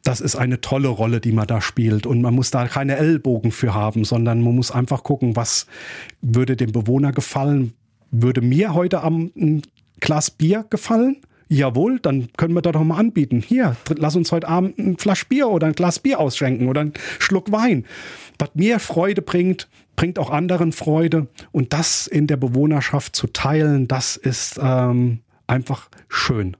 das 0.03 0.21
ist 0.21 0.35
eine 0.35 0.61
tolle 0.61 0.87
Rolle, 0.87 1.19
die 1.19 1.31
man 1.31 1.47
da 1.47 1.61
spielt. 1.61 2.05
Und 2.05 2.21
man 2.21 2.33
muss 2.33 2.51
da 2.51 2.67
keine 2.67 2.95
Ellbogen 2.95 3.51
für 3.51 3.73
haben, 3.73 4.05
sondern 4.05 4.41
man 4.41 4.55
muss 4.55 4.71
einfach 4.71 5.03
gucken, 5.03 5.35
was 5.35 5.67
würde 6.21 6.55
dem 6.55 6.71
Bewohner 6.71 7.11
gefallen. 7.11 7.73
Würde 8.11 8.41
mir 8.41 8.73
heute 8.73 9.01
am 9.01 9.31
ein 9.35 9.61
Glas 9.99 10.31
Bier 10.31 10.65
gefallen? 10.69 11.17
Jawohl, 11.51 11.99
dann 11.99 12.29
können 12.37 12.53
wir 12.53 12.61
da 12.61 12.71
doch 12.71 12.83
mal 12.83 12.97
anbieten. 12.97 13.43
Hier, 13.45 13.75
lass 13.97 14.15
uns 14.15 14.31
heute 14.31 14.47
Abend 14.47 14.77
ein 14.77 14.97
Flasch 14.97 15.27
Bier 15.27 15.49
oder 15.49 15.67
ein 15.67 15.73
Glas 15.73 15.99
Bier 15.99 16.19
ausschenken 16.19 16.67
oder 16.67 16.81
einen 16.81 16.93
Schluck 17.17 17.51
Wein. 17.51 17.85
Was 18.37 18.51
mir 18.53 18.79
Freude 18.79 19.23
bringt, 19.23 19.67
bringt 19.95 20.19
auch 20.19 20.29
anderen 20.29 20.71
Freude. 20.71 21.27
Und 21.51 21.73
das 21.73 22.05
in 22.05 22.27
der 22.27 22.37
Bewohnerschaft 22.37 23.15
zu 23.15 23.27
teilen, 23.27 23.87
das 23.87 24.15
ist 24.15 24.59
ähm, 24.61 25.21
einfach 25.47 25.89
schön. 26.07 26.55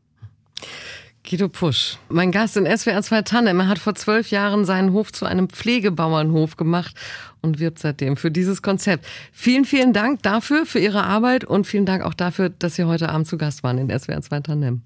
Guido 1.29 1.47
Pusch, 1.47 1.99
mein 2.09 2.31
Gast 2.31 2.57
in 2.57 2.65
SWR 2.65 3.03
2 3.03 3.21
Tandem. 3.21 3.59
Er 3.59 3.67
hat 3.67 3.77
vor 3.77 3.93
zwölf 3.93 4.31
Jahren 4.31 4.65
seinen 4.65 4.93
Hof 4.93 5.11
zu 5.11 5.27
einem 5.27 5.47
Pflegebauernhof 5.47 6.57
gemacht 6.57 6.95
und 7.41 7.59
wirbt 7.59 7.77
seitdem 7.77 8.17
für 8.17 8.31
dieses 8.31 8.63
Konzept. 8.63 9.05
Vielen, 9.31 9.63
vielen 9.63 9.93
Dank 9.93 10.23
dafür, 10.23 10.65
für 10.65 10.79
Ihre 10.79 11.03
Arbeit 11.03 11.43
und 11.43 11.67
vielen 11.67 11.85
Dank 11.85 12.01
auch 12.01 12.15
dafür, 12.15 12.49
dass 12.49 12.77
Sie 12.77 12.85
heute 12.85 13.09
Abend 13.09 13.27
zu 13.27 13.37
Gast 13.37 13.61
waren 13.61 13.77
in 13.77 13.89
SWR 13.91 14.23
2 14.23 14.39
Tandem. 14.39 14.81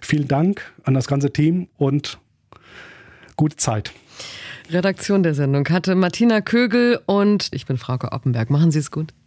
Vielen 0.00 0.26
Dank 0.26 0.62
an 0.84 0.94
das 0.94 1.08
ganze 1.08 1.30
Team 1.30 1.68
und 1.76 2.16
gute 3.36 3.56
Zeit. 3.56 3.92
Redaktion 4.70 5.22
der 5.22 5.34
Sendung 5.34 5.68
hatte 5.68 5.94
Martina 5.94 6.40
Kögel 6.40 7.00
und 7.04 7.48
ich 7.52 7.66
bin 7.66 7.76
Frauke 7.76 8.12
Oppenberg. 8.12 8.48
Machen 8.48 8.70
Sie 8.70 8.78
es 8.78 8.90
gut. 8.90 9.12